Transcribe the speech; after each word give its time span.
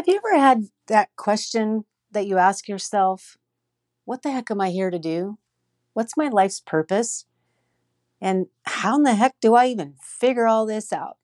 Have 0.00 0.08
you 0.08 0.16
ever 0.16 0.40
had 0.40 0.68
that 0.86 1.10
question 1.16 1.84
that 2.10 2.26
you 2.26 2.38
ask 2.38 2.68
yourself, 2.68 3.36
what 4.06 4.22
the 4.22 4.30
heck 4.30 4.50
am 4.50 4.58
I 4.58 4.70
here 4.70 4.90
to 4.90 4.98
do? 4.98 5.36
What's 5.92 6.16
my 6.16 6.28
life's 6.28 6.58
purpose? 6.58 7.26
And 8.18 8.46
how 8.62 8.96
in 8.96 9.02
the 9.02 9.14
heck 9.14 9.34
do 9.42 9.54
I 9.54 9.66
even 9.66 9.96
figure 10.00 10.46
all 10.46 10.64
this 10.64 10.90
out? 10.90 11.18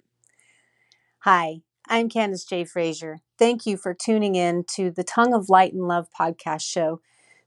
Hi, 1.21 1.63
I'm 1.89 2.11
Candace 2.11 2.45
J. 2.45 2.67
Frazier. 2.67 3.21
Thank 3.39 3.65
you 3.65 3.79
for 3.79 3.95
tuning 3.95 4.35
in 4.35 4.63
to 4.75 4.91
the 4.91 5.05
Tongue 5.05 5.33
of 5.33 5.49
Light 5.49 5.73
and 5.73 5.89
Love 5.89 6.09
podcast 6.13 6.71
show. 6.71 7.01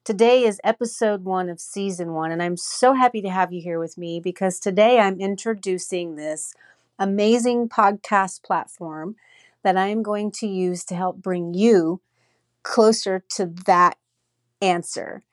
Today 0.04 0.46
is 0.46 0.59
episode 0.64 1.25
one 1.25 1.48
of 1.48 1.59
season 1.59 2.14
one, 2.14 2.32
and 2.32 2.41
I'm 2.41 2.57
so 2.57 2.93
happy 2.93 3.21
to 3.21 3.30
have 3.30 3.54
you 3.54 3.61
here 3.61 3.77
with 3.77 4.00
me 4.00 4.20
because 4.20 4.59
today 4.59 4.98
I'm 4.98 5.21
introducing 5.21 6.16
this 6.16 6.55
amazing 6.98 7.70
podcast 7.70 8.41
platform 8.41 9.16
that 9.64 9.78
I 9.78 9.88
am 9.88 10.04
going 10.04 10.32
to 10.34 10.48
use 10.48 10.84
to 10.86 10.96
help 10.96 11.18
bring 11.18 11.54
you 11.54 12.02
closer 12.64 13.24
to 13.36 13.54
that 13.65 13.97
answer. 14.61 15.24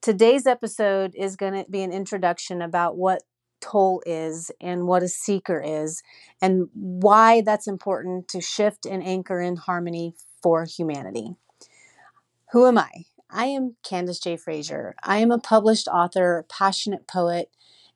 Today's 0.00 0.46
episode 0.46 1.14
is 1.16 1.36
going 1.36 1.64
to 1.64 1.70
be 1.70 1.82
an 1.82 1.92
introduction 1.92 2.62
about 2.62 2.96
what 2.96 3.22
toll 3.60 4.02
is 4.06 4.50
and 4.60 4.86
what 4.86 5.02
a 5.02 5.08
seeker 5.08 5.60
is 5.64 6.02
and 6.40 6.68
why 6.72 7.40
that's 7.40 7.66
important 7.66 8.28
to 8.28 8.40
shift 8.40 8.86
and 8.86 9.04
anchor 9.04 9.40
in 9.40 9.56
harmony 9.56 10.14
for 10.42 10.64
humanity. 10.64 11.34
Who 12.52 12.66
am 12.66 12.78
I? 12.78 12.90
I 13.30 13.46
am 13.46 13.76
Candace 13.82 14.20
J. 14.20 14.36
Frazier. 14.36 14.94
I 15.02 15.18
am 15.18 15.30
a 15.30 15.38
published 15.38 15.88
author, 15.88 16.46
passionate 16.48 17.06
poet, 17.06 17.50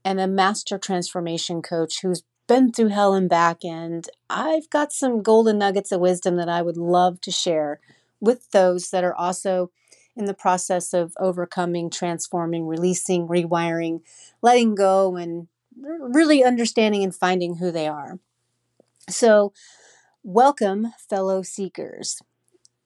and 0.05 0.21
a 0.21 0.27
master 0.27 0.79
transformation 0.79 1.63
coach 1.63 2.03
who's 2.03 2.25
been 2.47 2.73
through 2.73 2.89
hell 2.89 3.15
and 3.15 3.29
back, 3.29 3.65
and 3.65 4.09
I've 4.29 4.69
got 4.71 4.93
some 4.93 5.23
golden 5.23 5.59
nuggets 5.59 5.93
of 5.93 6.01
wisdom 6.01 6.37
that 6.37 6.49
I 6.49 6.63
would 6.63 6.77
love 6.77 7.21
to 7.23 7.31
share 7.31 7.81
with 8.21 8.51
those 8.51 8.91
that 8.91 9.05
are 9.05 9.15
also 9.15 9.71
in 10.17 10.27
the 10.27 10.35
process 10.35 10.93
of 10.93 11.15
overcoming, 11.19 11.91
transforming, 11.91 12.67
releasing, 12.67 13.27
rewiring, 13.27 14.03
letting 14.43 14.75
go, 14.75 15.17
and 15.17 15.49
really 15.77 16.45
understanding 16.45 17.03
and 17.03 17.15
finding 17.15 17.57
who 17.57 17.71
they 17.71 17.89
are. 17.89 18.19
So, 19.09 19.53
welcome, 20.23 20.93
fellow 21.09 21.43
seekers. 21.43 22.21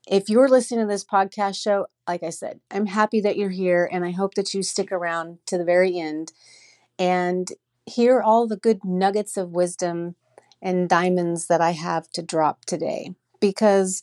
If 0.09 0.29
you're 0.29 0.49
listening 0.49 0.81
to 0.81 0.87
this 0.87 1.05
podcast 1.05 1.61
show, 1.61 1.87
like 2.07 2.23
I 2.23 2.31
said, 2.31 2.61
I'm 2.71 2.87
happy 2.87 3.21
that 3.23 3.37
you're 3.37 3.51
here 3.51 3.89
and 3.91 4.05
I 4.05 4.13
hope 4.13 4.35
that 4.35 4.55
you 4.55 4.63
stick 4.63 4.93
around 4.93 5.39
to 5.47 5.59
the 5.59 5.65
very 5.65 5.99
end. 5.99 6.33
And 6.99 7.51
hear 7.87 8.21
all 8.21 8.47
the 8.47 8.57
good 8.57 8.85
nuggets 8.85 9.37
of 9.37 9.51
wisdom 9.51 10.17
and 10.61 10.89
diamonds 10.89 11.47
that 11.47 11.61
I 11.61 11.71
have 11.73 12.11
to 12.11 12.23
drop 12.23 12.65
today 12.65 13.15
because 13.41 14.03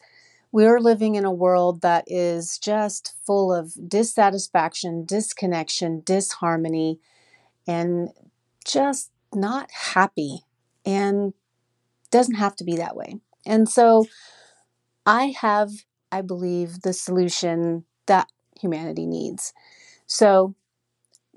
we're 0.51 0.79
living 0.79 1.15
in 1.15 1.25
a 1.25 1.31
world 1.31 1.81
that 1.81 2.05
is 2.07 2.57
just 2.59 3.15
full 3.25 3.53
of 3.53 3.73
dissatisfaction, 3.89 5.03
disconnection, 5.05 6.01
disharmony, 6.05 6.99
and 7.67 8.09
just 8.65 9.11
not 9.33 9.69
happy 9.71 10.41
and 10.85 11.33
doesn't 12.11 12.35
have 12.35 12.55
to 12.57 12.63
be 12.63 12.75
that 12.77 12.95
way. 12.95 13.15
And 13.45 13.67
so 13.67 14.05
I 15.05 15.33
have, 15.41 15.71
I 16.11 16.21
believe, 16.21 16.81
the 16.81 16.93
solution 16.93 17.85
that 18.05 18.29
humanity 18.59 19.05
needs. 19.05 19.53
So 20.05 20.55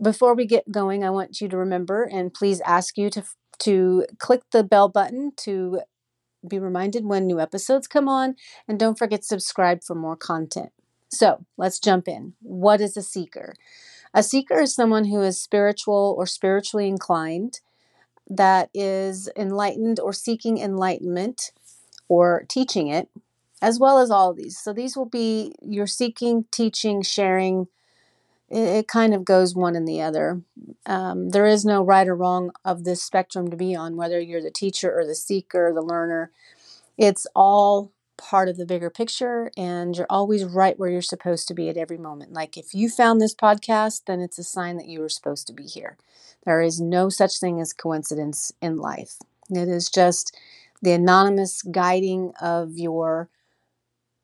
before 0.00 0.34
we 0.34 0.47
get 0.47 0.70
going, 0.70 1.05
I 1.05 1.11
want 1.11 1.41
you 1.41 1.48
to 1.48 1.56
remember 1.56 2.05
and 2.05 2.33
please 2.33 2.61
ask 2.62 2.97
you 2.98 3.11
to 3.11 3.25
to 3.61 4.05
click 4.19 4.42
the 4.53 4.62
bell 4.62 4.88
button 4.88 5.33
to 5.34 5.80
be 6.47 6.58
reminded 6.58 7.06
when 7.06 7.27
new 7.27 7.41
episodes 7.41 7.86
come 7.86 8.08
on 8.08 8.36
and 8.69 8.78
don't 8.78 8.98
forget 8.98 9.22
to 9.22 9.27
subscribe 9.27 9.83
for 9.83 9.94
more 9.94 10.16
content. 10.16 10.70
So, 11.08 11.44
let's 11.56 11.78
jump 11.78 12.08
in. 12.08 12.34
What 12.42 12.80
is 12.80 12.97
a 12.97 13.03
seeker? 13.03 13.55
A 14.12 14.22
seeker 14.22 14.61
is 14.61 14.75
someone 14.75 15.06
who 15.06 15.22
is 15.22 15.41
spiritual 15.41 16.15
or 16.19 16.26
spiritually 16.26 16.88
inclined 16.88 17.60
that 18.28 18.70
is 18.75 19.31
enlightened 19.37 20.00
or 20.00 20.12
seeking 20.12 20.59
enlightenment 20.59 21.53
or 22.09 22.44
teaching 22.49 22.88
it, 22.88 23.09
as 23.62 23.78
well 23.78 23.99
as 23.99 24.10
all 24.10 24.34
these. 24.34 24.59
So, 24.59 24.72
these 24.72 24.97
will 24.97 25.06
be 25.06 25.54
your 25.62 25.87
seeking, 25.87 26.44
teaching, 26.50 27.03
sharing, 27.03 27.69
it, 28.48 28.58
it 28.58 28.88
kind 28.88 29.14
of 29.14 29.24
goes 29.24 29.54
one 29.54 29.76
and 29.76 29.86
the 29.86 30.00
other. 30.02 30.42
Um, 30.86 31.30
there 31.30 31.46
is 31.46 31.64
no 31.64 31.82
right 31.82 32.06
or 32.06 32.14
wrong 32.16 32.50
of 32.64 32.84
this 32.84 33.02
spectrum 33.02 33.50
to 33.50 33.56
be 33.56 33.74
on, 33.74 33.96
whether 33.96 34.20
you're 34.20 34.42
the 34.42 34.50
teacher 34.50 34.96
or 34.96 35.06
the 35.06 35.14
seeker, 35.14 35.72
the 35.74 35.82
learner. 35.82 36.30
It's 36.96 37.26
all 37.34 37.92
part 38.16 38.48
of 38.48 38.56
the 38.56 38.66
bigger 38.66 38.90
picture, 38.90 39.50
and 39.56 39.96
you're 39.96 40.06
always 40.08 40.44
right 40.44 40.78
where 40.78 40.90
you're 40.90 41.02
supposed 41.02 41.48
to 41.48 41.54
be 41.54 41.68
at 41.68 41.76
every 41.76 41.98
moment. 41.98 42.32
Like 42.32 42.56
if 42.56 42.74
you 42.74 42.88
found 42.88 43.20
this 43.20 43.34
podcast, 43.34 44.02
then 44.06 44.20
it's 44.20 44.38
a 44.38 44.44
sign 44.44 44.76
that 44.76 44.88
you 44.88 45.00
were 45.00 45.08
supposed 45.08 45.46
to 45.48 45.52
be 45.52 45.64
here. 45.64 45.96
There 46.44 46.62
is 46.62 46.80
no 46.80 47.08
such 47.08 47.38
thing 47.38 47.60
as 47.60 47.72
coincidence 47.72 48.52
in 48.62 48.78
life. 48.78 49.16
It 49.50 49.68
is 49.68 49.88
just 49.88 50.36
the 50.82 50.92
anonymous 50.92 51.62
guiding 51.62 52.32
of 52.40 52.78
your 52.78 53.28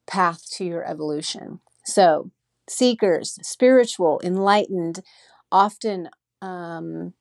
path 0.06 0.48
to 0.52 0.64
your 0.64 0.84
evolution. 0.84 1.60
So, 1.84 2.30
seekers, 2.68 3.38
spiritual, 3.42 4.20
enlightened, 4.24 5.00
often 5.50 6.08
um, 6.40 7.14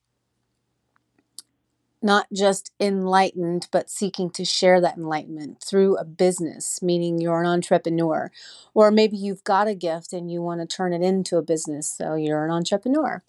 not 2.01 2.27
just 2.33 2.71
enlightened, 2.79 3.67
but 3.71 3.89
seeking 3.89 4.29
to 4.31 4.43
share 4.43 4.81
that 4.81 4.97
enlightenment 4.97 5.63
through 5.63 5.97
a 5.97 6.03
business, 6.05 6.81
meaning 6.81 7.19
you're 7.19 7.41
an 7.41 7.47
entrepreneur. 7.47 8.31
Or 8.73 8.89
maybe 8.91 9.17
you've 9.17 9.43
got 9.43 9.67
a 9.67 9.75
gift 9.75 10.11
and 10.13 10.31
you 10.31 10.41
want 10.41 10.61
to 10.61 10.75
turn 10.75 10.93
it 10.93 11.01
into 11.01 11.37
a 11.37 11.43
business, 11.43 11.87
so 11.95 12.15
you're 12.15 12.45
an 12.45 12.51
entrepreneur. 12.51 13.23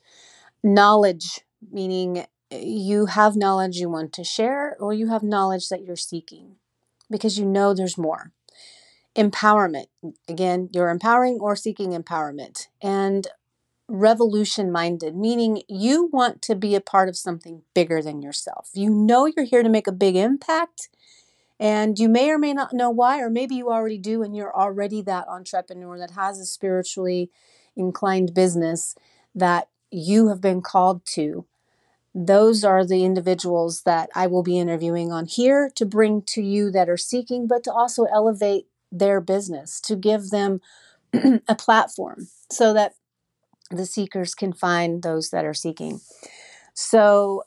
Knowledge, 0.62 1.40
meaning 1.70 2.24
you 2.50 3.06
have 3.06 3.36
knowledge 3.36 3.76
you 3.76 3.90
want 3.90 4.12
to 4.14 4.24
share, 4.24 4.76
or 4.80 4.94
you 4.94 5.08
have 5.08 5.22
knowledge 5.22 5.68
that 5.68 5.84
you're 5.84 5.96
seeking 5.96 6.56
because 7.10 7.38
you 7.38 7.44
know 7.44 7.74
there's 7.74 7.98
more 7.98 8.32
empowerment. 9.16 9.86
Again, 10.28 10.68
you're 10.72 10.90
empowering 10.90 11.38
or 11.40 11.56
seeking 11.56 11.90
empowerment. 11.90 12.68
And 12.82 13.26
revolution 13.88 14.72
minded, 14.72 15.14
meaning 15.14 15.62
you 15.68 16.08
want 16.12 16.40
to 16.42 16.54
be 16.54 16.74
a 16.74 16.80
part 16.80 17.08
of 17.08 17.16
something 17.16 17.62
bigger 17.74 18.00
than 18.02 18.22
yourself. 18.22 18.70
You 18.74 18.90
know 18.90 19.26
you're 19.26 19.44
here 19.44 19.62
to 19.62 19.68
make 19.68 19.86
a 19.86 19.92
big 19.92 20.16
impact. 20.16 20.88
And 21.60 21.98
you 21.98 22.08
may 22.08 22.30
or 22.30 22.38
may 22.38 22.54
not 22.54 22.72
know 22.72 22.90
why, 22.90 23.20
or 23.20 23.30
maybe 23.30 23.54
you 23.54 23.70
already 23.70 23.98
do, 23.98 24.22
and 24.22 24.34
you're 24.34 24.54
already 24.54 25.00
that 25.02 25.28
entrepreneur 25.28 25.96
that 25.98 26.12
has 26.12 26.40
a 26.40 26.44
spiritually 26.44 27.30
inclined 27.76 28.34
business 28.34 28.96
that 29.34 29.68
you 29.90 30.28
have 30.28 30.40
been 30.40 30.60
called 30.60 31.04
to. 31.14 31.46
Those 32.14 32.64
are 32.64 32.84
the 32.84 33.04
individuals 33.04 33.82
that 33.82 34.10
I 34.14 34.26
will 34.26 34.42
be 34.42 34.58
interviewing 34.58 35.12
on 35.12 35.26
here 35.26 35.70
to 35.76 35.86
bring 35.86 36.22
to 36.22 36.42
you 36.42 36.70
that 36.72 36.88
are 36.88 36.96
seeking, 36.96 37.46
but 37.46 37.62
to 37.64 37.72
also 37.72 38.04
elevate 38.04 38.66
their 38.92 39.20
business, 39.20 39.80
to 39.80 39.96
give 39.96 40.30
them 40.30 40.60
a 41.48 41.54
platform 41.56 42.28
so 42.50 42.72
that 42.72 42.94
the 43.70 43.86
seekers 43.86 44.34
can 44.34 44.52
find 44.52 45.02
those 45.02 45.30
that 45.30 45.44
are 45.44 45.54
seeking. 45.54 46.00
So, 46.74 47.44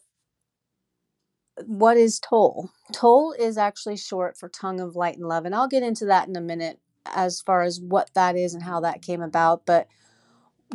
what 1.65 1.97
is 1.97 2.19
toll? 2.19 2.69
Toll 2.91 3.33
is 3.37 3.57
actually 3.57 3.97
short 3.97 4.37
for 4.37 4.49
tongue 4.49 4.81
of 4.81 4.95
light 4.95 5.15
and 5.15 5.27
love. 5.27 5.45
And 5.45 5.55
I'll 5.55 5.69
get 5.69 5.83
into 5.83 6.05
that 6.05 6.27
in 6.27 6.35
a 6.35 6.41
minute 6.41 6.79
as 7.05 7.39
far 7.39 7.61
as 7.61 7.79
what 7.79 8.11
that 8.13 8.35
is 8.35 8.53
and 8.53 8.63
how 8.63 8.81
that 8.81 9.01
came 9.01 9.21
about. 9.21 9.65
But 9.65 9.87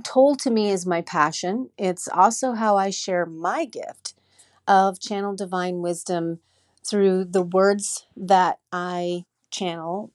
toll 0.03 0.37
to 0.37 0.51
me 0.51 0.71
is 0.71 0.87
my 0.87 1.03
passion. 1.03 1.71
It's 1.77 2.09
also 2.09 2.53
how 2.53 2.77
I 2.77 2.91
share 2.91 3.27
my 3.27 3.65
gift 3.65 4.15
of 4.67 5.01
channel 5.01 5.35
divine 5.35 5.81
wisdom 5.81 6.41
through 6.87 7.27
the 7.27 7.43
words 7.43 8.07
that 8.17 8.59
I 8.73 9.25
channel 9.51 10.13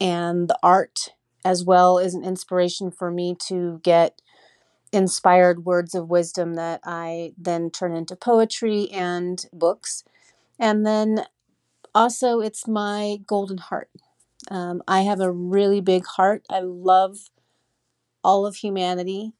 and 0.00 0.48
the 0.48 0.58
art 0.62 1.10
as 1.44 1.64
well 1.64 1.98
is 1.98 2.14
an 2.14 2.24
inspiration 2.24 2.90
for 2.90 3.10
me 3.10 3.36
to 3.46 3.80
get 3.82 4.20
inspired 4.92 5.64
words 5.64 5.94
of 5.94 6.08
wisdom 6.08 6.54
that 6.54 6.80
I 6.84 7.32
then 7.36 7.70
turn 7.70 7.94
into 7.94 8.16
poetry 8.16 8.90
and 8.90 9.44
books. 9.52 10.04
And 10.58 10.86
then 10.86 11.26
also, 11.94 12.40
it's 12.40 12.68
my 12.68 13.20
golden 13.26 13.58
heart. 13.58 13.90
Um, 14.50 14.82
I 14.88 15.02
have 15.02 15.20
a 15.20 15.32
really 15.32 15.80
big 15.80 16.06
heart. 16.06 16.44
I 16.50 16.60
love 16.60 17.18
all 18.22 18.46
of 18.46 18.56
humanity. 18.56 19.32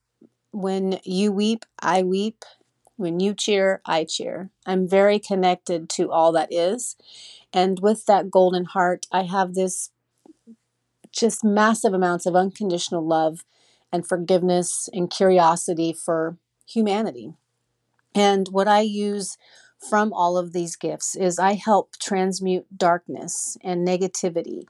When 0.53 1.01
you 1.05 1.33
weep, 1.33 1.65
I 1.81 2.03
weep. 2.03 2.45
When 2.97 3.21
you 3.21 3.35
cheer, 3.35 3.81
I 3.87 4.05
cheer. 4.05 4.51
I'm 4.67 4.89
very 4.89 5.19
connected 5.19 5.89
to 5.91 6.11
all 6.11 6.33
that 6.33 6.53
is. 6.53 6.97
And 7.53 7.81
with 7.81 8.07
that 8.07 8.31
golden 8.31 8.65
heart, 8.65 9.07
I 9.13 9.23
have 9.23 9.55
this 9.55 9.91
just 11.19 11.45
massive 11.45 11.93
amounts 11.93 12.27
of 12.27 12.37
unconditional 12.37 13.07
love 13.07 13.45
and 13.93 14.07
forgiveness 14.07 14.89
and 14.93 15.11
curiosity 15.11 15.93
for 15.93 16.37
humanity. 16.67 17.33
And 18.15 18.49
what 18.49 18.69
I 18.69 18.81
use 18.81 19.37
from 19.89 20.13
all 20.13 20.37
of 20.37 20.53
these 20.53 20.77
gifts 20.77 21.15
is 21.17 21.39
I 21.39 21.55
help 21.55 21.97
transmute 21.99 22.67
darkness 22.77 23.57
and 23.63 23.87
negativity 23.87 24.65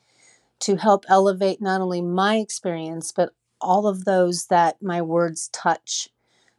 to 0.61 0.77
help 0.77 1.05
elevate 1.09 1.61
not 1.61 1.81
only 1.81 2.03
my 2.03 2.37
experience, 2.37 3.13
but 3.13 3.31
all 3.61 3.87
of 3.87 4.05
those 4.05 4.47
that 4.47 4.83
my 4.83 5.01
words 5.03 5.49
touch 5.53 6.11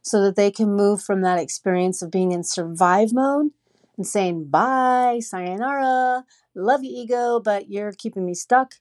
so 0.02 0.22
that 0.22 0.36
they 0.36 0.50
can 0.50 0.74
move 0.74 1.02
from 1.02 1.20
that 1.22 1.38
experience 1.38 2.02
of 2.02 2.10
being 2.10 2.32
in 2.32 2.42
survive 2.42 3.12
mode 3.12 3.50
and 3.96 4.06
saying, 4.06 4.46
bye, 4.46 5.20
sayonara, 5.20 6.24
love 6.54 6.82
you, 6.82 6.90
ego, 6.92 7.40
but 7.40 7.70
you're 7.70 7.92
keeping 7.92 8.24
me 8.24 8.34
stuck, 8.34 8.76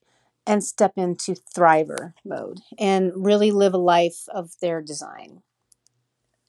and 0.49 0.63
step 0.63 0.93
into 0.97 1.33
thriver 1.33 2.13
mode 2.25 2.59
and 2.79 3.11
really 3.15 3.51
live 3.51 3.75
a 3.75 3.77
life 3.77 4.23
of 4.29 4.59
their 4.61 4.81
design 4.81 5.43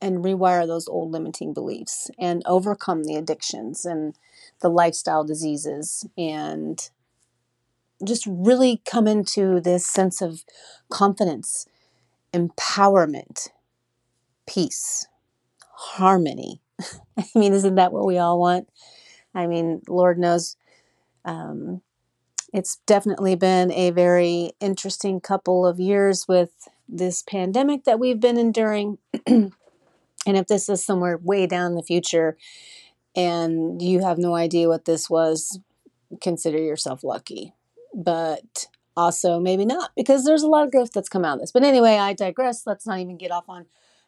and 0.01 0.25
rewire 0.25 0.67
those 0.67 0.89
old 0.89 1.13
limiting 1.13 1.53
beliefs 1.53 2.11
and 2.19 2.43
overcome 2.47 3.05
the 3.05 3.15
addictions 3.15 3.85
and 3.85 4.17
the 4.63 4.71
lifestyle 4.71 5.23
diseases 5.23 6.07
and 6.17 6.89
just 8.03 8.25
really 8.27 8.81
come 8.91 9.07
into 9.07 9.61
this 9.61 9.87
sense 9.87 10.23
of 10.23 10.45
confidence, 10.89 11.67
empowerment, 12.33 13.49
peace, 14.47 15.07
harmony. 15.73 16.63
I 17.19 17.27
mean, 17.35 17.53
isn't 17.53 17.75
that 17.75 17.93
what 17.93 18.07
we 18.07 18.17
all 18.17 18.41
want? 18.41 18.71
I 19.35 19.47
mean, 19.47 19.83
Lord 19.87 20.19
knows 20.19 20.57
um, 21.27 21.83
it's 22.53 22.79
definitely 22.87 23.37
been 23.37 23.71
a 23.73 23.91
very 23.91 24.53
interesting 24.61 25.21
couple 25.21 25.67
of 25.67 25.79
years 25.79 26.27
with 26.27 26.69
this 26.89 27.23
pandemic 27.23 27.85
that 27.85 28.01
we've 28.01 28.21
been 28.21 28.39
enduring. 28.39 28.99
and 29.27 29.53
if 30.27 30.47
this 30.47 30.69
is 30.69 30.85
somewhere 30.85 31.19
way 31.19 31.47
down 31.47 31.73
in 31.73 31.77
the 31.77 31.83
future 31.83 32.37
and 33.15 33.81
you 33.81 34.01
have 34.01 34.19
no 34.19 34.35
idea 34.35 34.69
what 34.69 34.85
this 34.85 35.09
was, 35.09 35.61
consider 36.21 36.59
yourself 36.59 37.05
lucky. 37.05 37.55
But 37.95 38.67
also 38.97 39.39
maybe 39.39 39.65
not 39.65 39.91
because 39.97 40.25
there's 40.25 40.43
a 40.43 40.49
lot 40.49 40.65
of 40.65 40.73
growth 40.73 40.93
that's 40.93 41.09
come 41.09 41.25
out 41.25 41.35
of 41.35 41.41
this. 41.41 41.53
But 41.53 41.63
anyway, 41.65 41.97
I 41.97 42.13
digress. 42.13 42.67
Let's 42.67 42.87
not 42.87 42.99
even 42.99 43.17
get 43.17 43.31
off 43.31 43.49
on 43.49 43.67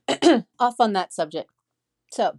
off 0.58 0.76
on 0.80 0.92
that 0.94 1.12
subject. 1.12 1.50
So, 2.10 2.38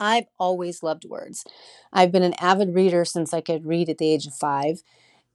I've 0.00 0.26
always 0.38 0.82
loved 0.82 1.04
words. 1.04 1.44
I've 1.92 2.12
been 2.12 2.22
an 2.22 2.34
avid 2.40 2.74
reader 2.74 3.04
since 3.04 3.32
I 3.32 3.40
could 3.40 3.66
read 3.66 3.88
at 3.88 3.98
the 3.98 4.08
age 4.10 4.26
of 4.26 4.34
5 4.34 4.82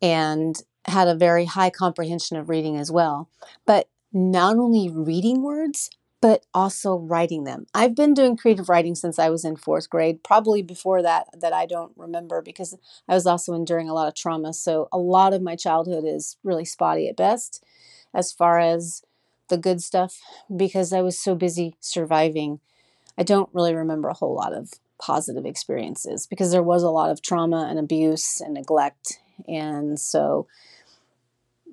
and 0.01 0.61
had 0.85 1.07
a 1.07 1.15
very 1.15 1.45
high 1.45 1.69
comprehension 1.69 2.38
of 2.38 2.50
reading 2.50 2.77
as 2.77 2.91
well. 2.91 3.29
But 3.65 3.89
not 4.11 4.57
only 4.57 4.89
reading 4.89 5.44
words, 5.44 5.89
but 6.21 6.45
also 6.53 6.97
writing 6.97 7.45
them. 7.45 7.65
I've 7.73 7.95
been 7.95 8.13
doing 8.13 8.35
creative 8.35 8.67
writing 8.67 8.95
since 8.95 9.19
I 9.19 9.29
was 9.29 9.45
in 9.45 9.56
fourth 9.56 9.89
grade, 9.89 10.21
probably 10.23 10.61
before 10.61 11.01
that, 11.01 11.27
that 11.39 11.53
I 11.53 11.65
don't 11.65 11.94
remember 11.95 12.41
because 12.41 12.75
I 13.07 13.13
was 13.13 13.25
also 13.25 13.53
enduring 13.53 13.88
a 13.89 13.94
lot 13.94 14.09
of 14.09 14.15
trauma. 14.15 14.53
So 14.53 14.89
a 14.91 14.97
lot 14.97 15.33
of 15.33 15.41
my 15.41 15.56
childhood 15.56 16.03
is 16.06 16.35
really 16.44 16.65
spotty 16.65 17.07
at 17.07 17.15
best 17.15 17.63
as 18.13 18.33
far 18.33 18.59
as 18.59 19.01
the 19.47 19.57
good 19.57 19.81
stuff 19.81 20.19
because 20.56 20.91
I 20.91 21.01
was 21.01 21.17
so 21.17 21.35
busy 21.35 21.75
surviving. 21.79 22.59
I 23.19 23.24
don't 23.24 23.50
really 23.51 23.75
remember 23.75 24.07
a 24.07 24.13
whole 24.13 24.33
lot 24.33 24.54
of 24.54 24.71
positive 24.98 25.45
experiences 25.45 26.25
because 26.25 26.51
there 26.51 26.63
was 26.63 26.83
a 26.83 26.89
lot 26.89 27.12
of 27.12 27.21
trauma 27.21 27.68
and 27.69 27.77
abuse 27.77 28.39
and 28.39 28.54
neglect. 28.54 29.19
And 29.48 30.00
so 30.00 30.48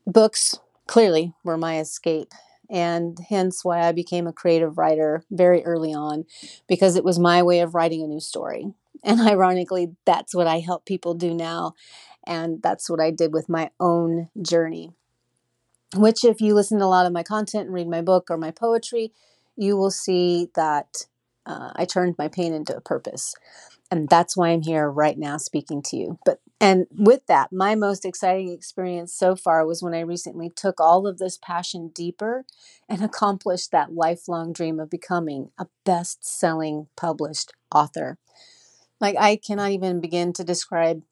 books 0.07 0.57
clearly 0.87 1.33
were 1.45 1.57
my 1.57 1.79
escape 1.79 2.33
and 2.69 3.19
hence 3.29 3.65
why 3.65 3.81
I 3.81 3.93
became 3.93 4.27
a 4.27 4.33
creative 4.33 4.77
writer 4.77 5.25
very 5.31 5.65
early 5.65 5.95
on 5.95 6.25
because 6.69 6.97
it 6.97 7.05
was 7.05 7.19
my 7.19 7.43
way 7.45 7.61
of 7.61 7.77
writing 7.77 8.03
a 8.03 8.09
new 8.09 8.21
story. 8.21 8.73
And 9.05 9.21
ironically, 9.29 9.95
that's 10.05 10.35
what 10.35 10.49
I 10.49 10.59
help 10.59 10.85
people 10.85 11.15
do 11.15 11.33
now. 11.33 11.75
And 12.27 12.61
that's 12.61 12.91
what 12.91 13.01
I 13.01 13.13
did 13.13 13.33
with 13.33 13.49
my 13.49 13.71
own 13.79 14.31
journey. 14.43 14.93
Which, 15.95 16.25
if 16.25 16.41
you 16.41 16.55
listen 16.55 16.81
to 16.81 16.85
a 16.85 16.87
lot 16.87 17.07
of 17.07 17.13
my 17.13 17.23
content 17.23 17.67
and 17.67 17.75
read 17.75 17.89
my 17.89 18.03
book 18.03 18.29
or 18.29 18.37
my 18.37 18.51
poetry, 18.51 19.13
you 19.57 19.77
will 19.77 19.93
see 19.93 20.51
that 20.57 21.07
uh, 21.47 21.71
I 21.75 21.85
turned 21.85 22.17
my 22.19 22.29
pain 22.29 22.53
into 22.53 22.77
a 22.77 22.81
purpose. 22.81 23.35
And 23.91 24.09
that's 24.09 24.37
why 24.37 24.49
I'm 24.49 24.63
here 24.63 24.91
right 24.91 25.17
now 25.17 25.37
speaking 25.37 25.81
to 25.85 25.97
you. 25.97 26.19
But 26.25 26.41
and 26.61 26.87
with 26.91 27.27
that, 27.27 27.53
my 27.53 27.75
most 27.75 28.05
exciting 28.05 28.51
experience 28.51 29.15
so 29.15 29.37
far 29.37 29.65
was 29.67 29.83
when 29.83 29.95
I 29.95 30.01
recently 30.01 30.51
took 30.51 30.81
all 30.81 31.07
of 31.07 31.19
this 31.19 31.39
passion 31.41 31.93
deeper 31.95 32.45
and 32.89 33.03
accomplished 33.03 33.71
that 33.71 33.95
lifelong 33.95 34.53
dream 34.53 34.81
of 34.81 34.91
becoming 34.91 35.51
a 35.59 35.67
best 35.85 36.27
selling 36.27 36.89
published 36.97 37.53
author. 37.75 38.19
Like, 39.01 39.17
I 39.19 39.37
cannot 39.37 39.73
even 39.73 40.01
begin 40.01 40.33
to 40.33 40.45
describe 40.45 41.03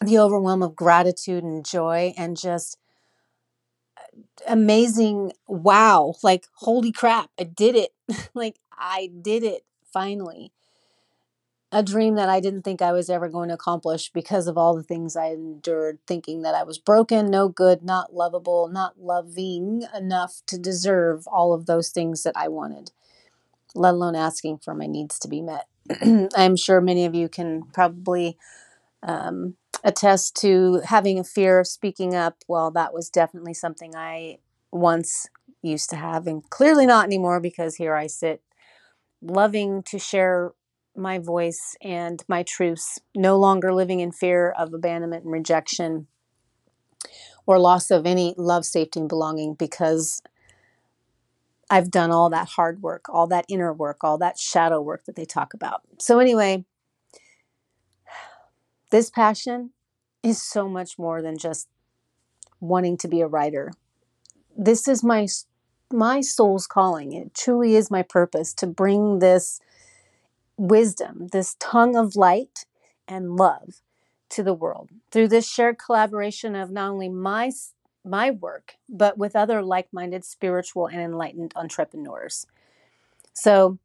the 0.00 0.18
overwhelm 0.18 0.62
of 0.62 0.76
gratitude 0.76 1.44
and 1.44 1.64
joy 1.64 2.12
and 2.16 2.36
just 2.36 2.78
amazing 4.46 5.32
wow 5.46 6.14
like 6.22 6.46
holy 6.54 6.92
crap 6.92 7.30
i 7.38 7.44
did 7.44 7.74
it 7.74 7.90
like 8.34 8.56
i 8.78 9.10
did 9.22 9.42
it 9.42 9.64
finally 9.92 10.52
a 11.70 11.82
dream 11.82 12.14
that 12.14 12.28
I 12.28 12.40
didn't 12.40 12.62
think 12.62 12.80
I 12.80 12.92
was 12.92 13.10
ever 13.10 13.28
going 13.28 13.48
to 13.48 13.54
accomplish 13.54 14.10
because 14.10 14.46
of 14.46 14.56
all 14.56 14.74
the 14.74 14.82
things 14.82 15.16
I 15.16 15.28
endured, 15.28 15.98
thinking 16.06 16.42
that 16.42 16.54
I 16.54 16.62
was 16.62 16.78
broken, 16.78 17.30
no 17.30 17.48
good, 17.48 17.82
not 17.82 18.14
lovable, 18.14 18.68
not 18.68 18.98
loving 18.98 19.84
enough 19.94 20.40
to 20.46 20.58
deserve 20.58 21.26
all 21.26 21.52
of 21.52 21.66
those 21.66 21.90
things 21.90 22.22
that 22.22 22.36
I 22.36 22.48
wanted, 22.48 22.92
let 23.74 23.94
alone 23.94 24.16
asking 24.16 24.58
for 24.58 24.74
my 24.74 24.86
needs 24.86 25.18
to 25.20 25.28
be 25.28 25.42
met. 25.42 25.66
I'm 26.36 26.56
sure 26.56 26.80
many 26.80 27.04
of 27.04 27.14
you 27.14 27.28
can 27.28 27.64
probably 27.64 28.38
um, 29.02 29.56
attest 29.84 30.36
to 30.36 30.80
having 30.86 31.18
a 31.18 31.24
fear 31.24 31.60
of 31.60 31.66
speaking 31.66 32.14
up. 32.14 32.38
Well, 32.48 32.70
that 32.70 32.94
was 32.94 33.10
definitely 33.10 33.54
something 33.54 33.94
I 33.94 34.38
once 34.72 35.28
used 35.60 35.90
to 35.90 35.96
have, 35.96 36.26
and 36.26 36.48
clearly 36.48 36.86
not 36.86 37.04
anymore 37.04 37.40
because 37.40 37.76
here 37.76 37.94
I 37.94 38.06
sit 38.06 38.42
loving 39.22 39.82
to 39.84 39.98
share 39.98 40.52
my 40.96 41.18
voice 41.18 41.76
and 41.80 42.22
my 42.28 42.42
truths, 42.42 42.98
no 43.14 43.36
longer 43.38 43.72
living 43.72 44.00
in 44.00 44.12
fear 44.12 44.50
of 44.50 44.74
abandonment 44.74 45.24
and 45.24 45.32
rejection 45.32 46.06
or 47.46 47.58
loss 47.58 47.90
of 47.90 48.06
any 48.06 48.34
love, 48.36 48.64
safety, 48.64 49.00
and 49.00 49.08
belonging 49.08 49.54
because 49.54 50.20
I've 51.70 51.90
done 51.90 52.10
all 52.10 52.30
that 52.30 52.48
hard 52.48 52.82
work, 52.82 53.08
all 53.08 53.26
that 53.28 53.46
inner 53.48 53.72
work, 53.72 53.98
all 54.02 54.18
that 54.18 54.38
shadow 54.38 54.80
work 54.80 55.04
that 55.04 55.16
they 55.16 55.24
talk 55.24 55.54
about. 55.54 55.82
So, 55.98 56.18
anyway, 56.18 56.64
this 58.90 59.10
passion 59.10 59.70
is 60.22 60.42
so 60.42 60.68
much 60.68 60.98
more 60.98 61.22
than 61.22 61.38
just 61.38 61.68
wanting 62.60 62.96
to 62.98 63.08
be 63.08 63.20
a 63.20 63.26
writer. 63.26 63.72
This 64.56 64.88
is 64.88 65.04
my 65.04 65.26
my 65.92 66.20
soul's 66.20 66.66
calling. 66.66 67.12
It 67.12 67.34
truly 67.34 67.74
is 67.74 67.90
my 67.90 68.02
purpose 68.02 68.52
to 68.54 68.66
bring 68.66 69.18
this 69.18 69.60
wisdom, 70.56 71.28
this 71.32 71.56
tongue 71.58 71.96
of 71.96 72.16
light 72.16 72.66
and 73.06 73.36
love 73.36 73.80
to 74.30 74.42
the 74.42 74.54
world 74.54 74.90
through 75.10 75.28
this 75.28 75.48
shared 75.48 75.78
collaboration 75.78 76.54
of 76.54 76.70
not 76.70 76.90
only 76.90 77.08
my 77.08 77.50
my 78.04 78.30
work 78.30 78.74
but 78.88 79.16
with 79.16 79.34
other 79.34 79.62
like-minded 79.62 80.24
spiritual 80.24 80.86
and 80.86 81.00
enlightened 81.00 81.52
entrepreneurs. 81.56 82.46
So 83.32 83.78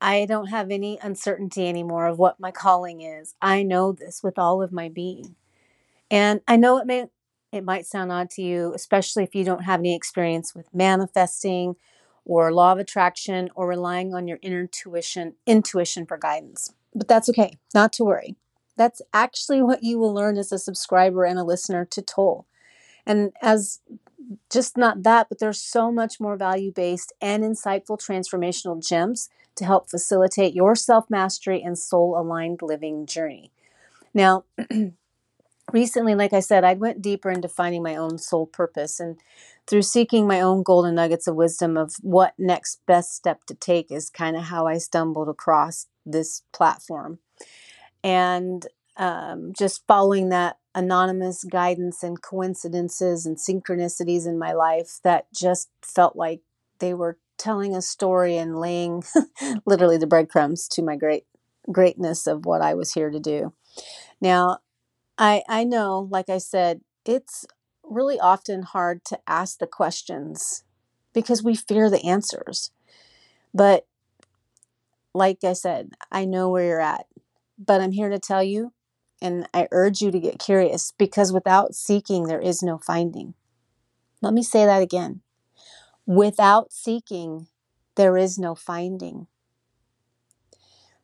I 0.00 0.24
don't 0.24 0.46
have 0.46 0.70
any 0.70 0.98
uncertainty 1.02 1.68
anymore 1.68 2.06
of 2.06 2.18
what 2.18 2.40
my 2.40 2.50
calling 2.50 3.02
is. 3.02 3.34
I 3.42 3.62
know 3.62 3.92
this 3.92 4.22
with 4.22 4.38
all 4.38 4.62
of 4.62 4.72
my 4.72 4.88
being. 4.88 5.36
And 6.10 6.40
I 6.48 6.56
know 6.56 6.78
it 6.78 6.86
may 6.86 7.06
it 7.52 7.64
might 7.64 7.86
sound 7.86 8.12
odd 8.12 8.30
to 8.30 8.42
you, 8.42 8.72
especially 8.74 9.24
if 9.24 9.34
you 9.34 9.44
don't 9.44 9.64
have 9.64 9.80
any 9.80 9.94
experience 9.94 10.54
with 10.54 10.72
manifesting 10.72 11.76
or 12.24 12.52
law 12.52 12.72
of 12.72 12.78
attraction 12.78 13.50
or 13.54 13.66
relying 13.66 14.14
on 14.14 14.28
your 14.28 14.38
inner 14.42 14.60
intuition 14.60 15.34
intuition 15.46 16.06
for 16.06 16.16
guidance. 16.16 16.72
But 16.94 17.08
that's 17.08 17.28
okay, 17.30 17.58
not 17.74 17.92
to 17.94 18.04
worry. 18.04 18.36
That's 18.76 19.02
actually 19.12 19.62
what 19.62 19.82
you 19.82 19.98
will 19.98 20.14
learn 20.14 20.38
as 20.38 20.52
a 20.52 20.58
subscriber 20.58 21.24
and 21.24 21.38
a 21.38 21.44
listener 21.44 21.84
to 21.86 22.02
Toll. 22.02 22.46
And 23.06 23.32
as 23.42 23.80
just 24.50 24.76
not 24.76 25.02
that, 25.02 25.28
but 25.28 25.38
there's 25.38 25.60
so 25.60 25.90
much 25.90 26.20
more 26.20 26.36
value 26.36 26.72
based 26.72 27.12
and 27.20 27.42
insightful 27.42 27.98
transformational 27.98 28.86
gems 28.86 29.28
to 29.56 29.64
help 29.64 29.90
facilitate 29.90 30.54
your 30.54 30.74
self 30.74 31.10
mastery 31.10 31.62
and 31.62 31.78
soul 31.78 32.18
aligned 32.18 32.60
living 32.62 33.06
journey. 33.06 33.50
Now, 34.14 34.44
recently, 35.72 36.14
like 36.14 36.32
I 36.32 36.40
said, 36.40 36.64
I 36.64 36.74
went 36.74 37.02
deeper 37.02 37.30
into 37.30 37.48
finding 37.48 37.82
my 37.82 37.96
own 37.96 38.18
soul 38.18 38.46
purpose. 38.46 39.00
And 39.00 39.18
through 39.66 39.82
seeking 39.82 40.26
my 40.26 40.40
own 40.40 40.62
golden 40.62 40.96
nuggets 40.96 41.26
of 41.26 41.36
wisdom 41.36 41.76
of 41.76 41.94
what 42.00 42.34
next 42.38 42.80
best 42.86 43.14
step 43.14 43.44
to 43.44 43.54
take 43.54 43.90
is 43.90 44.10
kind 44.10 44.36
of 44.36 44.44
how 44.44 44.66
I 44.66 44.78
stumbled 44.78 45.28
across 45.28 45.86
this 46.04 46.42
platform. 46.52 47.18
And 48.02 48.66
um, 48.96 49.52
just 49.56 49.86
following 49.86 50.28
that 50.30 50.58
anonymous 50.74 51.44
guidance 51.44 52.02
and 52.02 52.20
coincidences 52.20 53.26
and 53.26 53.36
synchronicities 53.36 54.26
in 54.26 54.38
my 54.38 54.52
life 54.52 54.98
that 55.04 55.26
just 55.32 55.70
felt 55.82 56.16
like 56.16 56.40
they 56.78 56.94
were 56.94 57.18
telling 57.38 57.74
a 57.74 57.82
story 57.82 58.36
and 58.36 58.58
laying 58.60 59.02
literally 59.66 59.96
the 59.96 60.06
breadcrumbs 60.06 60.68
to 60.68 60.82
my 60.82 60.96
great 60.96 61.24
greatness 61.70 62.26
of 62.26 62.44
what 62.44 62.60
I 62.60 62.74
was 62.74 62.92
here 62.92 63.10
to 63.10 63.20
do. 63.20 63.52
Now, 64.20 64.58
I 65.20 65.44
I 65.48 65.64
know, 65.64 66.08
like 66.10 66.28
I 66.30 66.38
said, 66.38 66.82
it's 67.04 67.46
really 67.84 68.18
often 68.18 68.62
hard 68.62 69.04
to 69.06 69.20
ask 69.28 69.58
the 69.58 69.68
questions 69.68 70.64
because 71.12 71.44
we 71.44 71.54
fear 71.54 71.90
the 71.90 72.04
answers. 72.04 72.72
But 73.54 73.86
like 75.14 75.44
I 75.44 75.52
said, 75.52 75.90
I 76.10 76.24
know 76.24 76.48
where 76.48 76.64
you're 76.64 76.80
at, 76.80 77.06
but 77.58 77.80
I'm 77.80 77.92
here 77.92 78.08
to 78.10 78.18
tell 78.18 78.42
you, 78.42 78.72
and 79.20 79.48
I 79.52 79.68
urge 79.72 80.00
you 80.00 80.10
to 80.10 80.20
get 80.20 80.38
curious 80.38 80.92
because 80.98 81.32
without 81.32 81.74
seeking, 81.74 82.24
there 82.24 82.40
is 82.40 82.62
no 82.62 82.78
finding. 82.78 83.34
Let 84.22 84.34
me 84.34 84.42
say 84.42 84.66
that 84.66 84.82
again. 84.82 85.22
Without 86.06 86.72
seeking, 86.72 87.48
there 87.96 88.16
is 88.18 88.38
no 88.38 88.54
finding. 88.56 89.28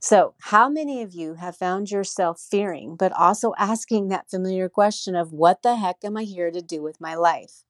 So, 0.00 0.32
how 0.38 0.70
many 0.70 1.02
of 1.02 1.12
you 1.12 1.34
have 1.34 1.54
found 1.54 1.90
yourself 1.90 2.40
fearing, 2.40 2.96
but 2.96 3.12
also 3.12 3.52
asking 3.58 4.08
that 4.08 4.30
familiar 4.30 4.70
question 4.70 5.14
of 5.14 5.34
what 5.34 5.60
the 5.60 5.76
heck 5.76 6.02
am 6.02 6.16
I 6.16 6.22
here 6.22 6.50
to 6.50 6.62
do 6.62 6.80
with 6.82 6.98
my 6.98 7.14
life? 7.14 7.62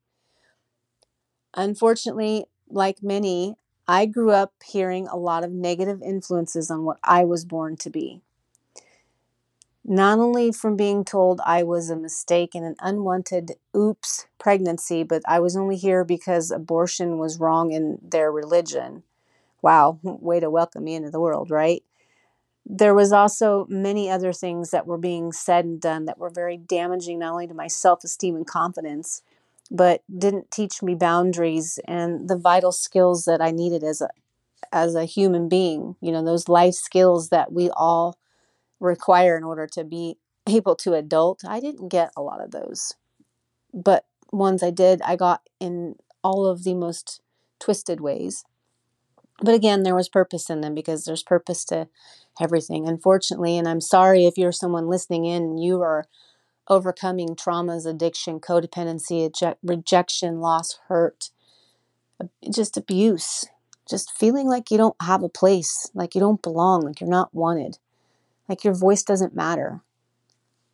Unfortunately, 1.57 2.47
like 2.69 3.03
many, 3.03 3.57
I 3.89 4.07
grew 4.07 4.31
up 4.31 4.53
hearing 4.65 5.09
a 5.09 5.17
lot 5.17 5.43
of 5.43 5.51
negative 5.51 6.01
influences 6.01 6.71
on 6.71 6.85
what 6.85 6.99
I 7.03 7.25
was 7.25 7.45
born 7.45 7.77
to 7.79 7.91
be. 7.91 8.23
Not 9.87 10.19
only 10.19 10.53
from 10.53 10.77
being 10.77 11.03
told 11.03 11.41
I 11.43 11.63
was 11.63 11.89
a 11.89 11.97
mistake 11.97 12.55
and 12.55 12.63
an 12.65 12.77
unwanted 12.81 13.53
oops 13.75 14.27
pregnancy, 14.39 15.03
but 15.03 15.23
I 15.27 15.41
was 15.41 15.57
only 15.57 15.77
here 15.77 16.05
because 16.05 16.51
abortion 16.51 17.17
was 17.19 17.41
wrong 17.41 17.73
in 17.73 17.99
their 18.03 18.31
religion. 18.31 19.03
Wow, 19.63 19.99
way 20.05 20.41
to 20.41 20.51
welcome 20.51 20.85
me 20.85 20.95
into 20.97 21.11
the 21.11 21.21
world, 21.21 21.51
right? 21.51 21.85
There 22.69 22.95
was 22.95 23.13
also 23.13 23.65
many 23.69 24.11
other 24.11 24.33
things 24.33 24.71
that 24.71 24.87
were 24.87 24.99
being 24.99 25.31
said 25.31 25.65
and 25.65 25.81
done 25.81 26.05
that 26.07 26.19
were 26.19 26.31
very 26.31 26.57
damaging 26.57 27.21
not 27.21 27.33
only 27.33 27.47
to 27.47 27.55
my 27.55 27.69
self-esteem 27.69 28.35
and 28.35 28.47
confidence 28.47 29.23
but 29.71 30.03
didn't 30.17 30.51
teach 30.51 30.83
me 30.83 30.95
boundaries 30.95 31.79
and 31.87 32.29
the 32.29 32.37
vital 32.37 32.73
skills 32.73 33.25
that 33.25 33.41
I 33.41 33.51
needed 33.53 33.83
as 33.85 34.01
a 34.01 34.09
as 34.73 34.97
a 34.97 35.05
human 35.05 35.49
being 35.49 35.95
you 36.01 36.11
know 36.11 36.25
those 36.25 36.49
life 36.49 36.75
skills 36.75 37.29
that 37.29 37.53
we 37.53 37.71
all 37.71 38.19
require 38.81 39.37
in 39.37 39.45
order 39.45 39.67
to 39.69 39.85
be 39.85 40.17
able 40.49 40.75
to 40.77 40.95
adult. 40.95 41.43
I 41.47 41.61
didn't 41.61 41.89
get 41.89 42.11
a 42.17 42.23
lot 42.23 42.43
of 42.43 42.51
those 42.51 42.95
but 43.73 44.07
ones 44.33 44.63
I 44.63 44.71
did 44.71 45.03
I 45.03 45.15
got 45.15 45.43
in 45.61 45.95
all 46.25 46.47
of 46.47 46.65
the 46.65 46.75
most 46.75 47.21
twisted 47.61 48.01
ways 48.01 48.45
but 49.41 49.55
again 49.55 49.83
there 49.83 49.95
was 49.95 50.09
purpose 50.09 50.51
in 50.51 50.61
them 50.61 50.75
because 50.75 51.05
there's 51.05 51.23
purpose 51.23 51.65
to 51.65 51.89
everything. 52.41 52.89
Unfortunately 52.89 53.57
and 53.57 53.69
i'm 53.69 53.81
sorry 53.81 54.27
if 54.27 54.37
you're 54.37 54.53
someone 54.53 54.89
listening 54.89 55.25
in 55.25 55.43
and 55.43 55.63
you 55.63 55.81
are 55.81 56.07
overcoming 56.69 57.37
traumas 57.37 57.87
addiction 57.87 58.41
codependency 58.41 59.25
eject, 59.27 59.59
rejection 59.63 60.41
loss 60.41 60.79
hurt 60.89 61.31
just 62.53 62.77
abuse 62.77 63.47
just 63.89 64.11
feeling 64.11 64.49
like 64.49 64.71
you 64.71 64.77
don't 64.77 64.97
have 65.01 65.23
a 65.23 65.29
place 65.29 65.91
like 65.95 66.15
you 66.15 66.21
don't 66.21 66.43
belong 66.43 66.83
like 66.83 67.01
you're 67.01 67.09
not 67.09 67.33
wanted 67.35 67.79
like 68.49 68.65
your 68.65 68.75
voice 68.75 69.03
doesn't 69.03 69.35
matter. 69.35 69.81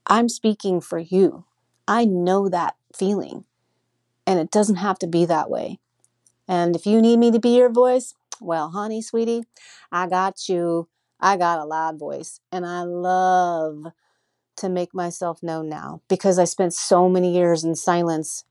I'm 0.07 0.29
speaking 0.29 0.81
for 0.81 0.99
you. 0.99 1.45
I 1.87 2.05
know 2.05 2.49
that 2.49 2.77
feeling 2.95 3.45
and 4.27 4.39
it 4.39 4.51
doesn't 4.51 4.77
have 4.77 4.99
to 5.01 5.07
be 5.07 5.25
that 5.25 5.51
way. 5.51 5.79
And 6.49 6.77
if 6.77 6.87
you 6.87 7.01
need 7.01 7.19
me 7.19 7.31
to 7.31 7.39
be 7.39 7.57
your 7.57 7.71
voice 7.71 8.15
well, 8.43 8.71
honey, 8.71 9.03
sweetie, 9.03 9.45
I 9.91 10.07
got 10.07 10.49
you. 10.49 10.89
I 11.21 11.37
got 11.37 11.61
a 11.61 11.65
loud 11.65 11.99
voice, 11.99 12.41
and 12.51 12.67
I 12.67 12.83
love 12.83 13.87
to 14.57 14.69
make 14.69 14.95
myself 14.95 15.43
known 15.43 15.69
now 15.69 16.03
because 16.09 16.39
I 16.39 16.45
spent 16.45 16.75
so 16.75 17.09
many 17.09 17.33
years 17.35 17.65
in 17.65 17.75
silence, 17.75 18.45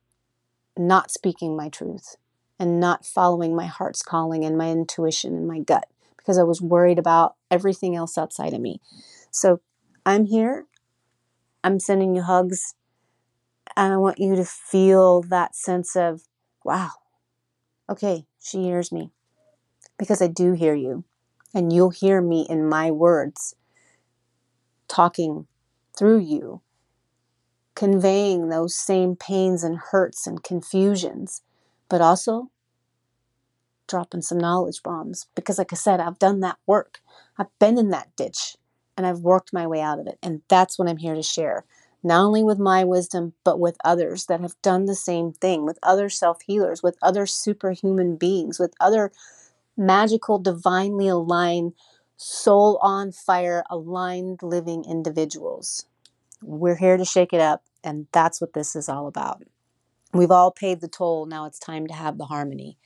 not 0.78 1.12
speaking 1.12 1.56
my 1.56 1.70
truth 1.70 2.16
and 2.60 2.80
not 2.80 3.06
following 3.06 3.56
my 3.56 3.66
heart's 3.66 4.02
calling 4.02 4.46
and 4.46 4.58
my 4.58 4.70
intuition 4.72 5.36
and 5.36 5.48
my 5.48 5.60
gut 5.60 5.88
because 6.18 6.38
I 6.38 6.44
was 6.44 6.62
worried 6.62 7.00
about 7.00 7.36
everything 7.50 7.96
else 7.96 8.18
outside 8.18 8.54
of 8.54 8.62
me. 8.62 8.80
So 9.32 9.62
I'm 10.06 10.26
here. 10.26 10.66
I'm 11.64 11.80
sending 11.80 12.16
you 12.16 12.22
hugs. 12.22 12.76
And 13.76 13.94
I 13.94 13.98
want 13.98 14.20
you 14.20 14.36
to 14.36 14.46
feel 14.46 15.22
that 15.24 15.56
sense 15.56 15.96
of, 15.96 16.24
wow, 16.64 16.92
okay, 17.90 18.26
she 18.40 18.64
hears 18.64 18.92
me 18.92 19.12
because 20.02 20.20
I 20.20 20.26
do 20.26 20.54
hear 20.54 20.74
you. 20.74 21.04
And 21.54 21.72
you'll 21.72 21.92
hear 21.92 22.22
me 22.24 22.48
in 22.50 22.68
my 22.68 22.90
words 22.90 23.56
talking 24.88 25.46
through 25.96 26.22
you, 26.22 26.62
conveying 27.76 28.50
those 28.50 28.74
same 28.74 29.16
pains 29.16 29.64
and 29.64 29.78
hurts 29.78 30.26
and 30.26 30.44
confusions, 30.44 31.44
but 31.88 32.02
also 32.02 32.50
dropping 33.88 34.24
some 34.24 34.40
knowledge 34.40 34.82
bombs. 34.82 35.28
Because, 35.36 35.60
like 35.60 35.72
I 35.72 35.76
said, 35.76 36.00
I've 36.00 36.18
done 36.18 36.40
that 36.40 36.58
work. 36.66 37.02
I've 37.38 37.60
been 37.60 37.78
in 37.78 37.92
that 37.92 38.10
ditch 38.16 38.58
and 38.98 39.06
I've 39.06 39.20
worked 39.20 39.54
my 39.54 39.68
way 39.68 39.82
out 39.82 40.00
of 40.00 40.08
it. 40.08 40.18
And 40.24 40.42
that's 40.50 40.80
what 40.80 40.90
I'm 40.90 40.98
here 40.98 41.14
to 41.14 41.22
share, 41.22 41.64
not 42.02 42.26
only 42.26 42.44
with 42.44 42.58
my 42.58 42.84
wisdom, 42.84 43.34
but 43.44 43.60
with 43.60 43.78
others 43.86 44.26
that 44.26 44.42
have 44.42 44.60
done 44.64 44.86
the 44.86 44.96
same 44.96 45.32
thing, 45.32 45.64
with 45.64 45.78
other 45.84 46.10
self 46.10 46.42
healers, 46.42 46.82
with 46.82 46.98
other 47.04 47.28
superhuman 47.28 48.16
beings, 48.16 48.58
with 48.58 48.74
other 48.80 49.12
magical, 49.78 50.40
divinely 50.40 51.08
aligned, 51.08 51.74
soul 52.18 52.78
on 52.82 53.12
fire, 53.12 53.64
aligned 53.70 54.42
living 54.44 54.86
individuals. 54.88 55.86
We're 56.42 56.78
here 56.78 56.98
to 56.98 57.06
shake 57.06 57.34
it 57.34 57.42
up, 57.42 57.64
and 57.84 58.08
that's 58.12 58.42
what 58.42 58.54
this 58.54 58.76
is 58.76 58.90
all 58.90 59.08
about. 59.08 59.44
We've 60.14 60.32
all 60.32 60.52
paid 60.52 60.82
the 60.82 60.88
toll. 60.88 61.26
Now 61.26 61.46
it's 61.46 61.60
time 61.60 61.88
to 61.88 61.94
have 61.94 62.18
the 62.18 62.26
harmony. 62.26 62.78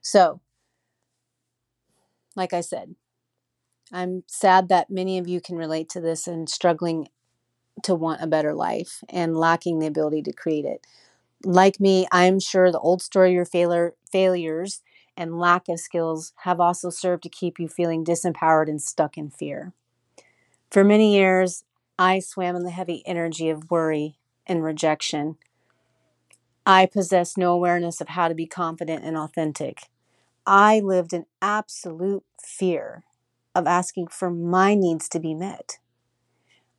So, 0.00 0.40
like 2.34 2.52
I 2.52 2.60
said, 2.60 2.94
I'm 3.92 4.24
sad 4.26 4.68
that 4.68 4.90
many 4.90 5.18
of 5.18 5.28
you 5.28 5.40
can 5.40 5.56
relate 5.56 5.88
to 5.90 6.00
this 6.00 6.26
and 6.26 6.48
struggling 6.48 7.08
to 7.82 7.94
want 7.94 8.22
a 8.22 8.26
better 8.26 8.54
life 8.54 9.02
and 9.08 9.36
lacking 9.36 9.78
the 9.78 9.86
ability 9.86 10.22
to 10.22 10.32
create 10.32 10.64
it. 10.64 10.86
Like 11.44 11.78
me, 11.78 12.06
I'm 12.10 12.40
sure 12.40 12.72
the 12.72 12.78
old 12.78 13.02
story 13.02 13.30
of 13.30 13.34
your 13.34 13.44
failure, 13.44 13.94
failures 14.10 14.82
and 15.16 15.38
lack 15.38 15.68
of 15.68 15.80
skills 15.80 16.32
have 16.44 16.60
also 16.60 16.90
served 16.90 17.22
to 17.22 17.28
keep 17.28 17.58
you 17.58 17.68
feeling 17.68 18.04
disempowered 18.04 18.68
and 18.68 18.80
stuck 18.80 19.16
in 19.16 19.30
fear. 19.30 19.72
For 20.70 20.84
many 20.84 21.14
years, 21.14 21.64
I 21.98 22.18
swam 22.18 22.56
in 22.56 22.64
the 22.64 22.70
heavy 22.70 23.02
energy 23.06 23.48
of 23.48 23.70
worry 23.70 24.18
and 24.46 24.62
rejection. 24.62 25.36
I 26.66 26.86
possessed 26.86 27.38
no 27.38 27.52
awareness 27.52 28.00
of 28.00 28.08
how 28.08 28.28
to 28.28 28.34
be 28.34 28.46
confident 28.46 29.04
and 29.04 29.16
authentic. 29.16 29.88
I 30.46 30.80
lived 30.80 31.12
in 31.12 31.26
absolute 31.40 32.24
fear 32.42 33.04
of 33.54 33.66
asking 33.66 34.08
for 34.08 34.30
my 34.30 34.74
needs 34.74 35.08
to 35.08 35.20
be 35.20 35.34
met. 35.34 35.78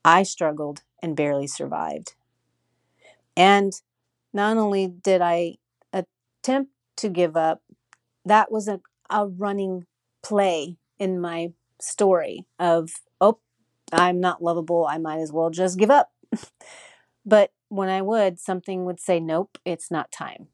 I 0.06 0.24
struggled 0.24 0.84
and 1.02 1.16
barely 1.16 1.48
survived. 1.48 2.14
And 3.36 3.74
not 4.34 4.58
only 4.58 4.88
did 4.88 5.22
I 5.22 5.56
attempt 5.92 6.72
to 6.98 7.10
give 7.10 7.36
up, 7.36 7.62
that 8.28 8.52
was 8.52 8.68
a, 8.68 8.80
a 9.10 9.28
running 9.28 9.86
play 10.24 10.78
in 11.00 11.20
my 11.20 11.52
story 11.80 12.46
of, 12.60 12.92
oh, 13.22 13.40
I'm 13.92 14.20
not 14.20 14.44
lovable. 14.44 14.86
I 14.86 14.98
might 14.98 15.20
as 15.20 15.32
well 15.32 15.50
just 15.50 15.80
give 15.80 15.92
up. 15.92 16.12
but 17.26 17.52
when 17.70 17.90
I 17.90 18.02
would, 18.02 18.40
something 18.40 18.86
would 18.86 19.00
say, 19.00 19.20
nope, 19.20 19.58
it's 19.66 19.92
not 19.92 20.12
time. 20.12 20.48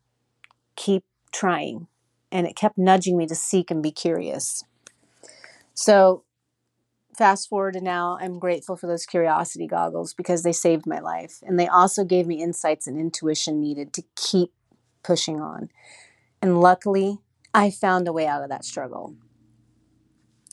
Keep 0.76 1.04
trying. 1.32 1.88
And 2.32 2.48
it 2.48 2.56
kept 2.56 2.78
nudging 2.78 3.18
me 3.18 3.28
to 3.28 3.36
seek 3.36 3.70
and 3.70 3.84
be 3.84 3.92
curious. 3.92 4.64
So, 5.74 6.24
fast 7.16 7.48
forward 7.48 7.74
to 7.74 7.82
now, 7.82 8.18
I'm 8.20 8.40
grateful 8.40 8.76
for 8.76 8.88
those 8.88 9.06
curiosity 9.06 9.68
goggles 9.68 10.14
because 10.14 10.42
they 10.42 10.52
saved 10.52 10.88
my 10.88 11.00
life. 11.00 11.40
And 11.44 11.60
they 11.60 11.68
also 11.68 12.04
gave 12.04 12.26
me 12.26 12.42
insights 12.42 12.88
and 12.88 13.00
intuition 13.00 13.62
needed 13.62 13.94
to 13.94 14.04
keep 14.16 14.52
pushing 15.04 15.40
on. 15.40 15.70
And 16.42 16.60
luckily, 16.60 17.20
I 17.54 17.70
found 17.70 18.08
a 18.08 18.14
way 18.14 18.26
out 18.28 18.44
of 18.44 18.50
that 18.50 18.66
struggle. 18.66 19.16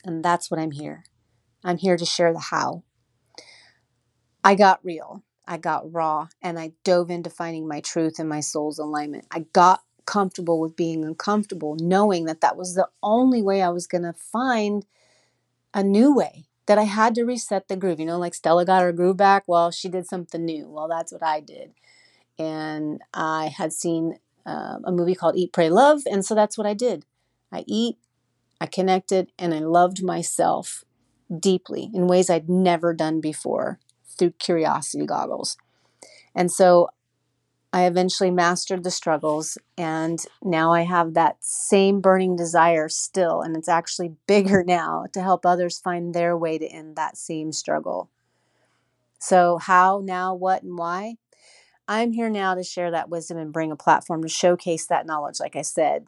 And 0.03 0.23
that's 0.23 0.49
what 0.51 0.59
I'm 0.59 0.71
here. 0.71 1.03
I'm 1.63 1.77
here 1.77 1.97
to 1.97 2.05
share 2.05 2.33
the 2.33 2.39
how. 2.39 2.83
I 4.43 4.55
got 4.55 4.83
real, 4.83 5.23
I 5.47 5.57
got 5.57 5.91
raw, 5.91 6.27
and 6.41 6.57
I 6.57 6.73
dove 6.83 7.11
into 7.11 7.29
finding 7.29 7.67
my 7.67 7.79
truth 7.79 8.17
and 8.17 8.27
my 8.27 8.39
soul's 8.39 8.79
alignment. 8.79 9.25
I 9.29 9.45
got 9.53 9.83
comfortable 10.05 10.59
with 10.59 10.75
being 10.75 11.05
uncomfortable, 11.05 11.75
knowing 11.79 12.25
that 12.25 12.41
that 12.41 12.57
was 12.57 12.73
the 12.73 12.87
only 13.03 13.43
way 13.43 13.61
I 13.61 13.69
was 13.69 13.85
going 13.85 14.03
to 14.03 14.13
find 14.13 14.85
a 15.73 15.83
new 15.83 16.15
way, 16.15 16.45
that 16.65 16.79
I 16.79 16.83
had 16.83 17.13
to 17.15 17.23
reset 17.23 17.67
the 17.67 17.75
groove. 17.75 17.99
You 17.99 18.07
know, 18.07 18.17
like 18.17 18.33
Stella 18.33 18.65
got 18.65 18.81
her 18.81 18.91
groove 18.91 19.17
back. 19.17 19.43
Well, 19.45 19.69
she 19.69 19.89
did 19.89 20.07
something 20.07 20.43
new. 20.43 20.67
Well, 20.67 20.87
that's 20.87 21.11
what 21.11 21.23
I 21.23 21.39
did. 21.39 21.73
And 22.39 23.01
I 23.13 23.53
had 23.55 23.73
seen 23.73 24.17
uh, 24.45 24.77
a 24.83 24.91
movie 24.91 25.15
called 25.15 25.35
Eat, 25.37 25.53
Pray, 25.53 25.69
Love. 25.69 26.01
And 26.09 26.25
so 26.25 26.35
that's 26.35 26.57
what 26.57 26.67
I 26.67 26.73
did. 26.73 27.05
I 27.51 27.63
eat, 27.67 27.97
I 28.61 28.65
connected, 28.67 29.31
and 29.39 29.53
I 29.53 29.59
loved 29.59 30.03
myself 30.03 30.83
deeply 31.39 31.89
in 31.93 32.07
ways 32.07 32.29
I'd 32.29 32.49
never 32.49 32.93
done 32.93 33.21
before 33.21 33.79
through 34.17 34.31
curiosity 34.31 35.05
goggles. 35.05 35.57
And 36.35 36.51
so 36.51 36.89
I 37.73 37.85
eventually 37.85 38.31
mastered 38.31 38.83
the 38.83 38.91
struggles, 38.91 39.57
and 39.77 40.19
now 40.43 40.73
I 40.73 40.81
have 40.81 41.13
that 41.13 41.37
same 41.41 42.01
burning 42.01 42.35
desire 42.35 42.89
still, 42.89 43.41
and 43.41 43.55
it's 43.57 43.69
actually 43.69 44.15
bigger 44.27 44.63
now 44.63 45.05
to 45.13 45.21
help 45.21 45.45
others 45.45 45.79
find 45.79 46.13
their 46.13 46.37
way 46.37 46.57
to 46.57 46.67
end 46.67 46.95
that 46.97 47.17
same 47.17 47.51
struggle. 47.53 48.09
So, 49.19 49.57
how, 49.57 50.01
now, 50.03 50.33
what, 50.33 50.63
and 50.63 50.77
why? 50.77 51.15
I'm 51.91 52.13
here 52.13 52.29
now 52.29 52.55
to 52.55 52.63
share 52.63 52.89
that 52.91 53.09
wisdom 53.09 53.37
and 53.37 53.51
bring 53.51 53.69
a 53.69 53.75
platform 53.75 54.21
to 54.21 54.29
showcase 54.29 54.85
that 54.85 55.05
knowledge, 55.05 55.41
like 55.41 55.57
I 55.57 55.61
said, 55.61 56.05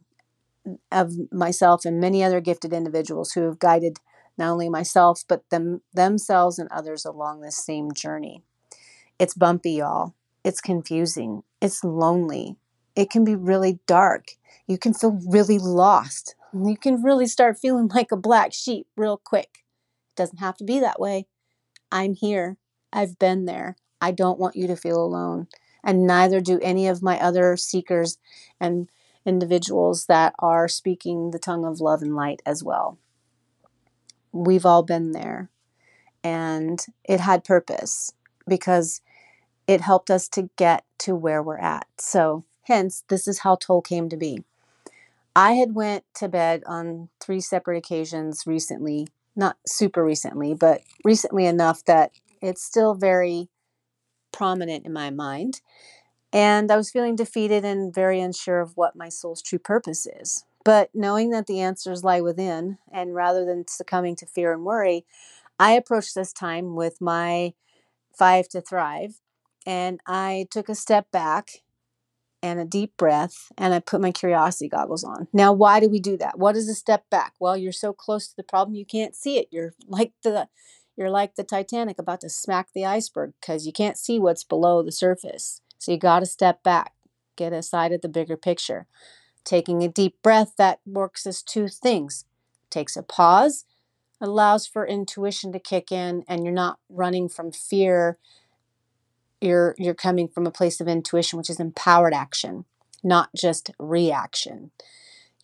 of 0.93 1.11
myself 1.29 1.83
and 1.83 1.99
many 1.99 2.23
other 2.23 2.39
gifted 2.39 2.71
individuals 2.71 3.33
who 3.33 3.41
have 3.41 3.59
guided 3.59 3.97
not 4.37 4.49
only 4.49 4.69
myself, 4.69 5.25
but 5.27 5.43
them 5.49 5.81
themselves 5.93 6.57
and 6.57 6.71
others 6.71 7.03
along 7.03 7.41
this 7.41 7.57
same 7.57 7.91
journey. 7.91 8.43
It's 9.19 9.33
bumpy, 9.33 9.73
y'all. 9.73 10.15
It's 10.45 10.61
confusing. 10.61 11.43
It's 11.59 11.83
lonely. 11.83 12.55
It 12.95 13.09
can 13.09 13.25
be 13.25 13.35
really 13.35 13.79
dark. 13.85 14.37
You 14.67 14.77
can 14.77 14.93
feel 14.93 15.19
really 15.27 15.59
lost. 15.59 16.35
You 16.53 16.77
can 16.77 17.03
really 17.03 17.27
start 17.27 17.59
feeling 17.59 17.89
like 17.93 18.13
a 18.13 18.15
black 18.17 18.53
sheep 18.53 18.87
real 18.95 19.17
quick. 19.17 19.49
It 20.13 20.15
doesn't 20.15 20.39
have 20.39 20.55
to 20.59 20.63
be 20.63 20.79
that 20.79 21.01
way. 21.01 21.27
I'm 21.91 22.13
here. 22.13 22.55
I've 22.93 23.19
been 23.19 23.43
there. 23.43 23.75
I 23.99 24.11
don't 24.11 24.39
want 24.39 24.55
you 24.55 24.67
to 24.67 24.77
feel 24.77 25.03
alone. 25.03 25.47
And 25.83 26.07
neither 26.07 26.39
do 26.39 26.59
any 26.61 26.87
of 26.87 27.03
my 27.03 27.19
other 27.19 27.57
seekers 27.57 28.17
and 28.59 28.89
individuals 29.25 30.05
that 30.05 30.33
are 30.39 30.67
speaking 30.67 31.31
the 31.31 31.39
tongue 31.39 31.65
of 31.65 31.81
love 31.81 32.01
and 32.01 32.15
light 32.15 32.41
as 32.45 32.63
well. 32.63 32.97
We've 34.31 34.65
all 34.65 34.83
been 34.83 35.11
there. 35.11 35.49
And 36.23 36.83
it 37.03 37.19
had 37.19 37.43
purpose 37.43 38.13
because 38.47 39.01
it 39.67 39.81
helped 39.81 40.09
us 40.09 40.27
to 40.29 40.49
get 40.57 40.85
to 40.99 41.15
where 41.15 41.43
we're 41.43 41.57
at. 41.57 41.87
So, 41.97 42.43
hence, 42.63 43.03
this 43.09 43.27
is 43.27 43.39
how 43.39 43.55
Toll 43.55 43.81
came 43.81 44.09
to 44.09 44.17
be. 44.17 44.43
I 45.35 45.53
had 45.53 45.73
went 45.73 46.03
to 46.15 46.27
bed 46.27 46.63
on 46.65 47.09
three 47.19 47.41
separate 47.41 47.77
occasions 47.77 48.43
recently, 48.45 49.07
not 49.35 49.57
super 49.65 50.03
recently, 50.03 50.53
but 50.53 50.81
recently 51.03 51.45
enough 51.45 51.83
that 51.85 52.11
it's 52.41 52.63
still 52.63 52.93
very 52.93 53.49
prominent 54.33 54.85
in 54.85 54.91
my 54.93 55.09
mind. 55.09 55.61
And 56.33 56.71
I 56.71 56.77
was 56.77 56.91
feeling 56.91 57.15
defeated 57.15 57.63
and 57.63 57.93
very 57.93 58.19
unsure 58.19 58.59
of 58.59 58.75
what 58.75 58.95
my 58.95 59.07
soul's 59.09 59.41
true 59.41 59.59
purpose 59.59 60.07
is. 60.07 60.43
But 60.65 60.89
knowing 60.93 61.29
that 61.29 61.47
the 61.47 61.61
answers 61.61 62.03
lie 62.03 62.21
within, 62.21 62.79
and 62.91 63.13
rather 63.13 63.45
than 63.45 63.67
succumbing 63.67 64.15
to 64.17 64.25
fear 64.25 64.51
and 64.51 64.65
worry, 64.65 65.05
I 65.59 65.73
approached 65.73 66.15
this 66.15 66.33
time 66.33 66.75
with 66.75 66.99
my 66.99 67.53
five 68.17 68.47
to 68.49 68.61
thrive 68.61 69.19
and 69.65 69.99
I 70.05 70.47
took 70.51 70.69
a 70.69 70.75
step 70.75 71.11
back 71.11 71.63
and 72.41 72.59
a 72.59 72.65
deep 72.65 72.97
breath 72.97 73.51
and 73.57 73.73
I 73.73 73.79
put 73.79 74.01
my 74.01 74.11
curiosity 74.11 74.67
goggles 74.67 75.03
on. 75.03 75.27
Now, 75.33 75.53
why 75.53 75.79
do 75.79 75.89
we 75.89 75.99
do 75.99 76.17
that? 76.17 76.37
What 76.37 76.55
is 76.55 76.67
a 76.67 76.75
step 76.75 77.09
back? 77.09 77.33
Well, 77.39 77.55
you're 77.55 77.71
so 77.71 77.93
close 77.93 78.27
to 78.27 78.35
the 78.35 78.43
problem 78.43 78.75
you 78.75 78.85
can't 78.85 79.15
see 79.15 79.37
it. 79.37 79.47
You're 79.51 79.73
like 79.87 80.11
the 80.23 80.47
you're 80.95 81.09
like 81.09 81.35
the 81.35 81.43
Titanic 81.43 82.00
about 82.00 82.21
to 82.21 82.29
smack 82.29 82.69
the 82.73 82.85
iceberg 82.85 83.33
because 83.39 83.65
you 83.65 83.73
can't 83.73 83.97
see 83.97 84.19
what's 84.19 84.43
below 84.43 84.83
the 84.83 84.91
surface. 84.91 85.62
So 85.79 85.91
you 85.91 85.97
got 85.97 86.19
to 86.19 86.25
step 86.25 86.63
back, 86.63 86.93
get 87.35 87.53
a 87.53 87.63
sight 87.63 87.91
of 87.91 88.01
the 88.01 88.09
bigger 88.09 88.38
picture. 88.38 88.88
Taking 89.43 89.83
a 89.83 89.89
deep 89.89 90.21
breath 90.21 90.53
that 90.57 90.79
works 90.85 91.25
as 91.25 91.41
two 91.41 91.67
things. 91.67 92.25
Takes 92.69 92.95
a 92.95 93.03
pause, 93.03 93.65
allows 94.23 94.65
for 94.65 94.85
intuition 94.88 95.51
to 95.51 95.59
kick 95.59 95.91
in 95.91 96.23
and 96.27 96.43
you're 96.43 96.53
not 96.53 96.79
running 96.89 97.27
from 97.27 97.51
fear 97.51 98.17
you're 99.41 99.75
you're 99.77 99.93
coming 99.93 100.27
from 100.27 100.47
a 100.47 100.51
place 100.51 100.79
of 100.79 100.88
intuition 100.88 101.38
which 101.38 101.50
is 101.50 101.59
empowered 101.59 102.13
action 102.13 102.65
not 103.03 103.29
just 103.35 103.71
reaction 103.77 104.71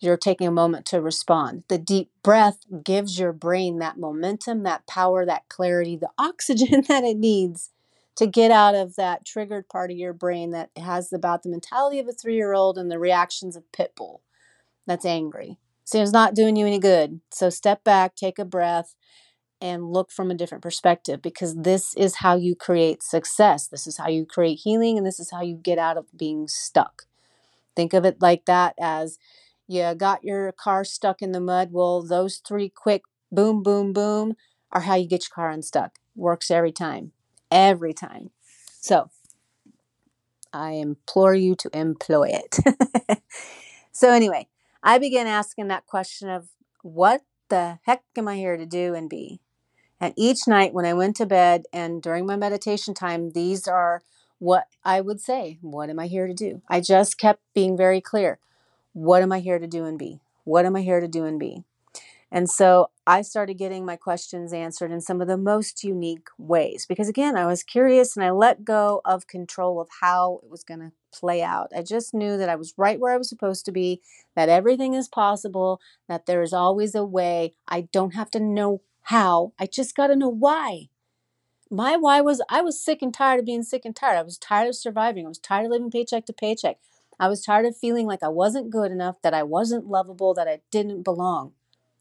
you're 0.00 0.16
taking 0.16 0.46
a 0.46 0.52
moment 0.52 0.86
to 0.86 1.00
respond 1.00 1.62
the 1.68 1.78
deep 1.78 2.10
breath 2.22 2.58
gives 2.84 3.18
your 3.18 3.32
brain 3.32 3.78
that 3.78 3.98
momentum 3.98 4.62
that 4.62 4.86
power 4.86 5.24
that 5.24 5.48
clarity 5.48 5.96
the 5.96 6.10
oxygen 6.18 6.84
that 6.88 7.04
it 7.04 7.16
needs 7.16 7.70
to 8.16 8.26
get 8.26 8.50
out 8.50 8.74
of 8.74 8.96
that 8.96 9.24
triggered 9.24 9.68
part 9.68 9.90
of 9.90 9.96
your 9.96 10.12
brain 10.12 10.50
that 10.50 10.70
has 10.76 11.12
about 11.12 11.42
the 11.42 11.48
mentality 11.48 11.98
of 11.98 12.08
a 12.08 12.12
three-year-old 12.12 12.76
and 12.76 12.90
the 12.90 12.98
reactions 12.98 13.56
of 13.56 13.62
pitbull 13.72 14.20
that's 14.86 15.06
angry 15.06 15.58
so 15.84 16.00
it's 16.02 16.12
not 16.12 16.34
doing 16.34 16.56
you 16.56 16.66
any 16.66 16.78
good 16.78 17.20
so 17.32 17.48
step 17.50 17.82
back 17.84 18.14
take 18.16 18.38
a 18.38 18.44
breath 18.44 18.94
and 19.60 19.92
look 19.92 20.10
from 20.10 20.30
a 20.30 20.34
different 20.34 20.62
perspective 20.62 21.20
because 21.20 21.54
this 21.54 21.94
is 21.96 22.16
how 22.16 22.34
you 22.36 22.54
create 22.54 23.02
success. 23.02 23.66
This 23.68 23.86
is 23.86 23.98
how 23.98 24.08
you 24.08 24.24
create 24.24 24.60
healing, 24.64 24.96
and 24.96 25.06
this 25.06 25.20
is 25.20 25.30
how 25.30 25.42
you 25.42 25.56
get 25.56 25.78
out 25.78 25.96
of 25.98 26.06
being 26.16 26.48
stuck. 26.48 27.02
Think 27.76 27.92
of 27.92 28.04
it 28.04 28.20
like 28.20 28.46
that 28.46 28.74
as 28.80 29.18
you 29.70 29.94
got 29.94 30.24
your 30.24 30.50
car 30.50 30.84
stuck 30.84 31.22
in 31.22 31.30
the 31.30 31.40
mud. 31.40 31.68
Well, 31.70 32.02
those 32.02 32.38
three 32.38 32.68
quick 32.68 33.02
boom, 33.30 33.62
boom, 33.62 33.92
boom 33.92 34.34
are 34.72 34.80
how 34.80 34.96
you 34.96 35.06
get 35.06 35.22
your 35.28 35.34
car 35.34 35.48
unstuck. 35.48 36.00
Works 36.16 36.50
every 36.50 36.72
time. 36.72 37.12
Every 37.52 37.94
time. 37.94 38.30
So 38.80 39.10
I 40.52 40.72
implore 40.72 41.36
you 41.36 41.54
to 41.54 41.70
employ 41.72 42.32
it. 42.32 43.22
so, 43.92 44.10
anyway, 44.10 44.48
I 44.82 44.98
began 44.98 45.28
asking 45.28 45.68
that 45.68 45.86
question 45.86 46.28
of 46.28 46.48
what 46.82 47.22
the 47.48 47.78
heck 47.84 48.02
am 48.16 48.26
I 48.26 48.36
here 48.38 48.56
to 48.56 48.66
do 48.66 48.94
and 48.94 49.08
be? 49.08 49.40
And 50.00 50.12
each 50.16 50.48
night 50.48 50.74
when 50.74 50.86
I 50.86 50.94
went 50.94 51.14
to 51.16 51.26
bed 51.26 51.62
and 51.72 52.02
during 52.02 52.26
my 52.26 52.34
meditation 52.34 52.92
time, 52.92 53.30
these 53.30 53.68
are 53.68 54.02
what 54.40 54.64
I 54.84 55.00
would 55.00 55.20
say. 55.20 55.58
What 55.60 55.90
am 55.90 56.00
I 56.00 56.08
here 56.08 56.26
to 56.26 56.34
do? 56.34 56.62
I 56.68 56.80
just 56.80 57.18
kept 57.18 57.42
being 57.54 57.76
very 57.76 58.00
clear. 58.00 58.40
What 58.92 59.22
am 59.22 59.32
I 59.32 59.40
here 59.40 59.58
to 59.58 59.66
do 59.66 59.84
and 59.84 59.98
be? 59.98 60.20
What 60.44 60.66
am 60.66 60.76
I 60.76 60.82
here 60.82 61.00
to 61.00 61.08
do 61.08 61.24
and 61.24 61.38
be? 61.38 61.64
And 62.32 62.48
so 62.48 62.90
I 63.06 63.22
started 63.22 63.54
getting 63.54 63.84
my 63.84 63.96
questions 63.96 64.52
answered 64.52 64.92
in 64.92 65.00
some 65.00 65.20
of 65.20 65.26
the 65.26 65.36
most 65.36 65.82
unique 65.82 66.28
ways 66.38 66.86
because, 66.86 67.08
again, 67.08 67.36
I 67.36 67.46
was 67.46 67.64
curious 67.64 68.16
and 68.16 68.24
I 68.24 68.30
let 68.30 68.64
go 68.64 69.00
of 69.04 69.26
control 69.26 69.80
of 69.80 69.88
how 70.00 70.40
it 70.44 70.50
was 70.50 70.62
going 70.62 70.80
to 70.80 70.92
play 71.12 71.42
out. 71.42 71.72
I 71.76 71.82
just 71.82 72.14
knew 72.14 72.36
that 72.36 72.48
I 72.48 72.54
was 72.54 72.74
right 72.76 73.00
where 73.00 73.12
I 73.12 73.16
was 73.16 73.28
supposed 73.28 73.64
to 73.64 73.72
be, 73.72 74.00
that 74.36 74.48
everything 74.48 74.94
is 74.94 75.08
possible, 75.08 75.80
that 76.08 76.26
there 76.26 76.42
is 76.42 76.52
always 76.52 76.94
a 76.94 77.04
way. 77.04 77.54
I 77.66 77.82
don't 77.92 78.14
have 78.14 78.30
to 78.32 78.40
know 78.40 78.80
how. 79.02 79.52
I 79.58 79.66
just 79.66 79.96
got 79.96 80.06
to 80.08 80.16
know 80.16 80.28
why. 80.28 80.88
My 81.68 81.96
why 81.96 82.20
was 82.20 82.40
I 82.48 82.62
was 82.62 82.80
sick 82.80 83.02
and 83.02 83.14
tired 83.14 83.40
of 83.40 83.46
being 83.46 83.64
sick 83.64 83.82
and 83.84 83.94
tired. 83.94 84.18
I 84.18 84.22
was 84.22 84.38
tired 84.38 84.68
of 84.68 84.76
surviving. 84.76 85.26
I 85.26 85.28
was 85.28 85.38
tired 85.38 85.66
of 85.66 85.72
living 85.72 85.90
paycheck 85.90 86.26
to 86.26 86.32
paycheck. 86.32 86.78
I 87.20 87.28
was 87.28 87.42
tired 87.42 87.66
of 87.66 87.76
feeling 87.76 88.06
like 88.06 88.22
I 88.22 88.28
wasn't 88.28 88.70
good 88.70 88.90
enough, 88.90 89.20
that 89.22 89.34
I 89.34 89.42
wasn't 89.42 89.86
lovable, 89.86 90.32
that 90.34 90.48
I 90.48 90.62
didn't 90.70 91.02
belong. 91.02 91.52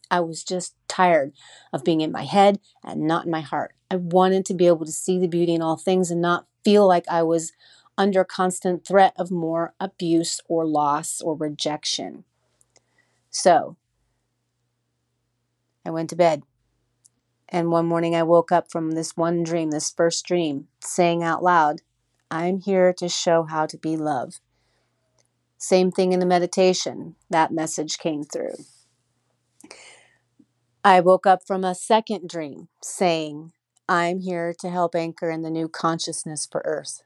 I 0.09 0.21
was 0.21 0.43
just 0.43 0.75
tired 0.87 1.33
of 1.73 1.83
being 1.83 1.99
in 2.01 2.11
my 2.11 2.23
head 2.23 2.59
and 2.83 3.01
not 3.01 3.25
in 3.25 3.31
my 3.31 3.41
heart. 3.41 3.75
I 3.91 3.97
wanted 3.97 4.45
to 4.45 4.53
be 4.53 4.65
able 4.65 4.85
to 4.85 4.91
see 4.91 5.19
the 5.19 5.27
beauty 5.27 5.53
in 5.53 5.61
all 5.61 5.75
things 5.75 6.09
and 6.09 6.21
not 6.21 6.47
feel 6.63 6.87
like 6.87 7.05
I 7.09 7.21
was 7.23 7.51
under 7.97 8.23
constant 8.23 8.87
threat 8.87 9.13
of 9.17 9.29
more 9.29 9.73
abuse 9.77 10.39
or 10.47 10.65
loss 10.65 11.19
or 11.21 11.35
rejection. 11.35 12.23
So 13.29 13.75
I 15.85 15.89
went 15.89 16.09
to 16.11 16.15
bed 16.15 16.43
and 17.49 17.71
one 17.71 17.87
morning 17.87 18.15
I 18.15 18.23
woke 18.23 18.51
up 18.51 18.71
from 18.71 18.91
this 18.91 19.17
one 19.17 19.43
dream, 19.43 19.71
this 19.71 19.91
first 19.91 20.25
dream, 20.25 20.67
saying 20.79 21.23
out 21.23 21.43
loud, 21.43 21.81
I'm 22.31 22.59
here 22.59 22.93
to 22.93 23.09
show 23.09 23.43
how 23.43 23.65
to 23.65 23.77
be 23.77 23.97
love. 23.97 24.39
Same 25.59 25.91
thing 25.91 26.13
in 26.13 26.21
the 26.21 26.27
meditation, 26.27 27.17
that 27.29 27.53
message 27.53 27.99
came 27.99 28.23
through. 28.23 28.55
I 30.83 31.01
woke 31.01 31.27
up 31.27 31.45
from 31.45 31.63
a 31.65 31.75
second 31.75 32.29
dream 32.29 32.69
saying, 32.83 33.53
I'm 33.89 34.21
here 34.21 34.55
to 34.61 34.69
help 34.69 34.95
anchor 34.95 35.29
in 35.29 35.43
the 35.43 35.51
new 35.51 35.69
consciousness 35.69 36.47
for 36.51 36.61
Earth. 36.65 37.03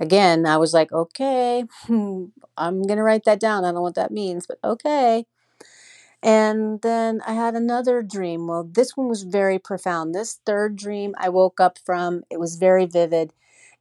Again, 0.00 0.46
I 0.46 0.58
was 0.58 0.74
like, 0.74 0.92
okay, 0.92 1.64
I'm 1.88 2.32
going 2.58 2.96
to 2.98 3.02
write 3.02 3.24
that 3.24 3.40
down. 3.40 3.64
I 3.64 3.68
don't 3.68 3.76
know 3.76 3.82
what 3.82 3.96
that 3.96 4.12
means, 4.12 4.46
but 4.46 4.58
okay. 4.64 5.26
And 6.22 6.82
then 6.82 7.22
I 7.26 7.34
had 7.34 7.54
another 7.54 8.02
dream. 8.02 8.46
Well, 8.48 8.64
this 8.64 8.96
one 8.96 9.08
was 9.08 9.24
very 9.24 9.58
profound. 9.58 10.14
This 10.14 10.40
third 10.46 10.76
dream 10.76 11.14
I 11.18 11.30
woke 11.30 11.60
up 11.60 11.78
from, 11.84 12.22
it 12.30 12.40
was 12.40 12.56
very 12.56 12.86
vivid. 12.86 13.32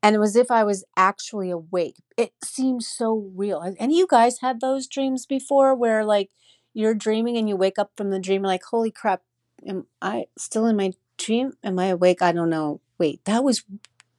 And 0.03 0.15
it 0.15 0.19
was 0.19 0.35
if 0.35 0.49
I 0.49 0.63
was 0.63 0.83
actually 0.97 1.51
awake. 1.51 1.97
It 2.17 2.33
seemed 2.43 2.83
so 2.83 3.29
real. 3.35 3.61
Any 3.77 3.95
of 3.95 3.99
you 3.99 4.07
guys 4.09 4.39
had 4.39 4.59
those 4.59 4.87
dreams 4.87 5.25
before 5.25 5.75
where 5.75 6.03
like 6.03 6.29
you're 6.73 6.95
dreaming 6.95 7.37
and 7.37 7.47
you 7.47 7.55
wake 7.55 7.77
up 7.77 7.91
from 7.95 8.09
the 8.09 8.19
dream 8.19 8.41
like, 8.41 8.63
holy 8.63 8.91
crap, 8.91 9.21
am 9.67 9.85
I 10.01 10.25
still 10.37 10.65
in 10.65 10.75
my 10.75 10.93
dream? 11.17 11.53
Am 11.63 11.77
I 11.77 11.87
awake? 11.87 12.21
I 12.21 12.31
don't 12.31 12.49
know. 12.49 12.81
Wait, 12.97 13.23
that 13.25 13.43
was 13.43 13.63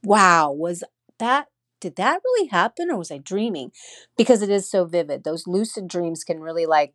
wow. 0.05 0.53
Was 0.53 0.85
that 1.19 1.49
did 1.81 1.97
that 1.97 2.21
really 2.25 2.49
happen 2.49 2.91
or 2.91 2.97
was 2.97 3.11
I 3.11 3.19
dreaming? 3.19 3.73
Because 4.17 4.41
it 4.41 4.51
is 4.51 4.71
so 4.71 4.85
vivid. 4.85 5.25
Those 5.25 5.49
lucid 5.49 5.89
dreams 5.89 6.23
can 6.23 6.41
really 6.41 6.67
like 6.67 6.95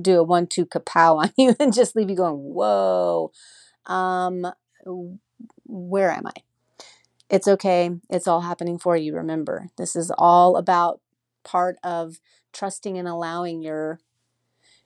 do 0.00 0.20
a 0.20 0.22
one 0.22 0.46
two 0.46 0.64
kapow 0.66 1.16
on 1.22 1.30
you 1.36 1.54
and 1.60 1.74
just 1.74 1.94
leave 1.96 2.08
you 2.10 2.16
going, 2.16 2.36
whoa, 2.36 3.32
um, 3.86 4.46
where 5.66 6.10
am 6.10 6.26
I? 6.26 6.32
It's 7.30 7.48
okay. 7.48 7.90
It's 8.10 8.28
all 8.28 8.42
happening 8.42 8.78
for 8.78 8.96
you. 8.96 9.14
Remember, 9.14 9.68
this 9.76 9.96
is 9.96 10.12
all 10.16 10.56
about 10.56 11.00
part 11.42 11.76
of 11.82 12.20
trusting 12.52 12.96
and 12.98 13.08
allowing 13.08 13.62
your 13.62 13.98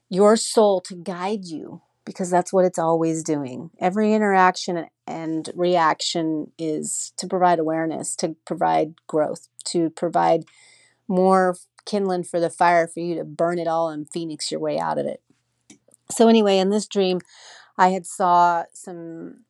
your 0.09 0.37
soul 0.37 0.81
to 0.81 0.95
guide 0.95 1.45
you 1.45 1.83
because 2.05 2.31
that's 2.31 2.53
what 2.53 2.65
it's 2.65 2.79
always 2.79 3.23
doing. 3.23 3.71
Every 3.79 4.15
interaction 4.15 4.87
and 5.07 5.51
reaction 5.55 6.51
is 6.59 7.13
to 7.19 7.27
provide 7.27 7.59
awareness, 7.59 8.17
to 8.17 8.35
provide 8.47 8.95
growth, 9.07 9.49
to 9.67 9.91
provide 9.91 10.45
more 11.07 11.57
kindling 11.85 12.25
for 12.25 12.41
the 12.41 12.51
fire 12.51 12.89
for 12.89 13.01
you 13.01 13.15
to 13.17 13.25
burn 13.25 13.59
it 13.59 13.69
all 13.69 13.91
and 13.91 14.09
phoenix 14.11 14.51
your 14.51 14.61
way 14.61 14.79
out 14.79 14.99
of 14.99 15.07
it. 15.07 15.21
So 16.11 16.29
anyway, 16.29 16.59
in 16.59 16.71
this 16.71 16.87
dream, 16.87 17.21
I 17.77 17.89
had 17.89 18.07
saw 18.07 18.65
some 18.73 19.45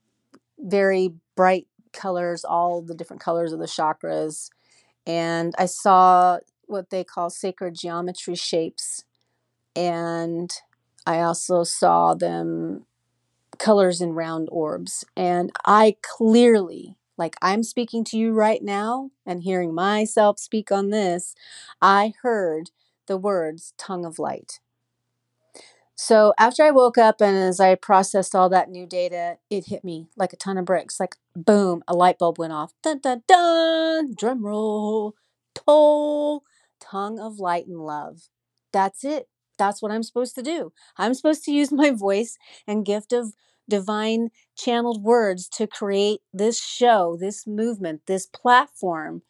very 0.58 1.14
bright 1.36 1.68
colors, 1.98 2.44
all 2.44 2.82
the 2.82 2.94
different 2.94 3.22
colors 3.22 3.52
of 3.52 3.58
the 3.58 3.66
chakras, 3.66 4.48
and 5.06 5.54
I 5.58 5.66
saw 5.66 6.38
what 6.66 6.90
they 6.90 7.04
call 7.04 7.30
sacred 7.30 7.74
geometry 7.74 8.36
shapes 8.36 9.04
and 9.78 10.52
I 11.06 11.20
also 11.20 11.64
saw 11.64 12.14
them 12.14 12.84
colors 13.58 14.00
in 14.00 14.12
round 14.12 14.48
orbs. 14.50 15.04
And 15.16 15.52
I 15.64 15.96
clearly, 16.02 16.96
like 17.16 17.36
I'm 17.40 17.62
speaking 17.62 18.04
to 18.04 18.18
you 18.18 18.32
right 18.32 18.62
now 18.62 19.10
and 19.24 19.42
hearing 19.42 19.74
myself 19.74 20.40
speak 20.40 20.72
on 20.72 20.90
this, 20.90 21.34
I 21.80 22.14
heard 22.22 22.70
the 23.06 23.16
words 23.16 23.72
tongue 23.78 24.04
of 24.04 24.18
light. 24.18 24.60
So 26.00 26.32
after 26.38 26.62
I 26.62 26.70
woke 26.70 26.96
up 26.96 27.20
and 27.20 27.36
as 27.36 27.58
I 27.58 27.74
processed 27.74 28.32
all 28.32 28.48
that 28.50 28.70
new 28.70 28.86
data, 28.86 29.38
it 29.50 29.66
hit 29.66 29.82
me 29.82 30.06
like 30.16 30.32
a 30.32 30.36
ton 30.36 30.56
of 30.56 30.64
bricks. 30.64 31.00
Like 31.00 31.16
boom, 31.34 31.82
a 31.88 31.92
light 31.92 32.18
bulb 32.18 32.38
went 32.38 32.52
off. 32.52 32.72
Dun 32.84 33.00
dun 33.00 33.24
dun. 33.26 34.14
Drum 34.16 34.46
roll. 34.46 35.14
Toll. 35.56 36.44
Tongue 36.80 37.18
of 37.18 37.40
light 37.40 37.66
and 37.66 37.80
love. 37.80 38.28
That's 38.72 39.02
it. 39.04 39.28
That's 39.58 39.82
what 39.82 39.90
I'm 39.90 40.04
supposed 40.04 40.36
to 40.36 40.42
do. 40.42 40.72
I'm 40.96 41.14
supposed 41.14 41.42
to 41.44 41.52
use 41.52 41.72
my 41.82 41.90
voice 41.90 42.38
and 42.68 42.86
gift 42.86 43.12
of 43.12 43.34
divine 43.68 44.30
channeled 44.56 45.02
words 45.02 45.48
to 45.48 45.66
create 45.66 46.20
this 46.32 46.62
show, 46.64 47.16
this 47.20 47.44
movement, 47.44 48.02
this 48.06 48.24
platform 48.24 49.22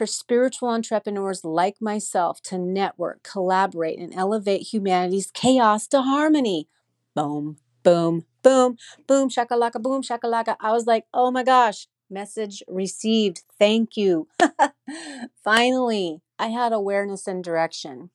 for 0.00 0.06
spiritual 0.06 0.70
entrepreneurs 0.70 1.44
like 1.44 1.76
myself 1.78 2.40
to 2.40 2.56
network, 2.56 3.22
collaborate, 3.22 3.98
and 3.98 4.14
elevate 4.14 4.72
humanity's 4.72 5.30
chaos 5.30 5.86
to 5.86 6.00
harmony. 6.00 6.66
Boom, 7.14 7.58
boom, 7.82 8.24
boom, 8.42 8.78
boom, 9.06 9.28
shakalaka, 9.28 9.82
boom, 9.82 10.00
shakalaka. 10.00 10.56
I 10.58 10.72
was 10.72 10.86
like, 10.86 11.04
oh 11.12 11.30
my 11.30 11.42
gosh, 11.42 11.86
message 12.08 12.62
received. 12.66 13.42
Thank 13.58 13.98
you. 13.98 14.26
Finally, 15.44 16.22
I 16.38 16.46
had 16.46 16.72
awareness 16.72 17.26
and 17.26 17.44
direction. 17.44 18.08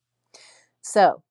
So, 0.81 1.21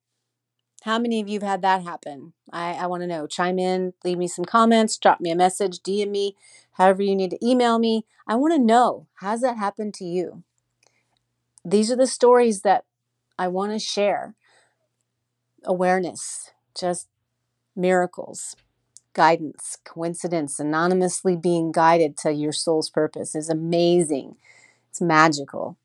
how 0.85 0.99
many 0.99 1.19
of 1.19 1.27
you 1.27 1.39
have 1.39 1.49
had 1.49 1.61
that 1.63 1.81
happen? 1.81 2.33
I, 2.53 2.73
I 2.73 2.85
want 2.85 3.01
to 3.01 3.07
know. 3.07 3.25
Chime 3.25 3.57
in, 3.57 3.93
leave 4.03 4.19
me 4.19 4.27
some 4.27 4.45
comments, 4.45 4.99
drop 4.99 5.19
me 5.19 5.31
a 5.31 5.35
message, 5.35 5.79
DM 5.79 6.11
me, 6.11 6.35
however 6.73 7.01
you 7.01 7.15
need 7.15 7.31
to 7.31 7.43
email 7.43 7.79
me. 7.79 8.05
I 8.27 8.35
want 8.35 8.53
to 8.53 8.59
know 8.59 9.07
has 9.15 9.41
that 9.41 9.57
happened 9.57 9.95
to 9.95 10.05
you? 10.05 10.43
These 11.65 11.89
are 11.89 11.95
the 11.95 12.05
stories 12.05 12.61
that 12.61 12.85
I 13.39 13.47
want 13.47 13.71
to 13.71 13.79
share. 13.79 14.35
Awareness, 15.63 16.51
just 16.79 17.07
miracles, 17.75 18.55
guidance, 19.13 19.79
coincidence, 19.85 20.59
anonymously 20.59 21.35
being 21.35 21.71
guided 21.71 22.15
to 22.17 22.31
your 22.31 22.53
soul's 22.53 22.91
purpose 22.91 23.33
is 23.33 23.49
amazing. 23.49 24.35
It's 24.91 25.01
magical. 25.01 25.77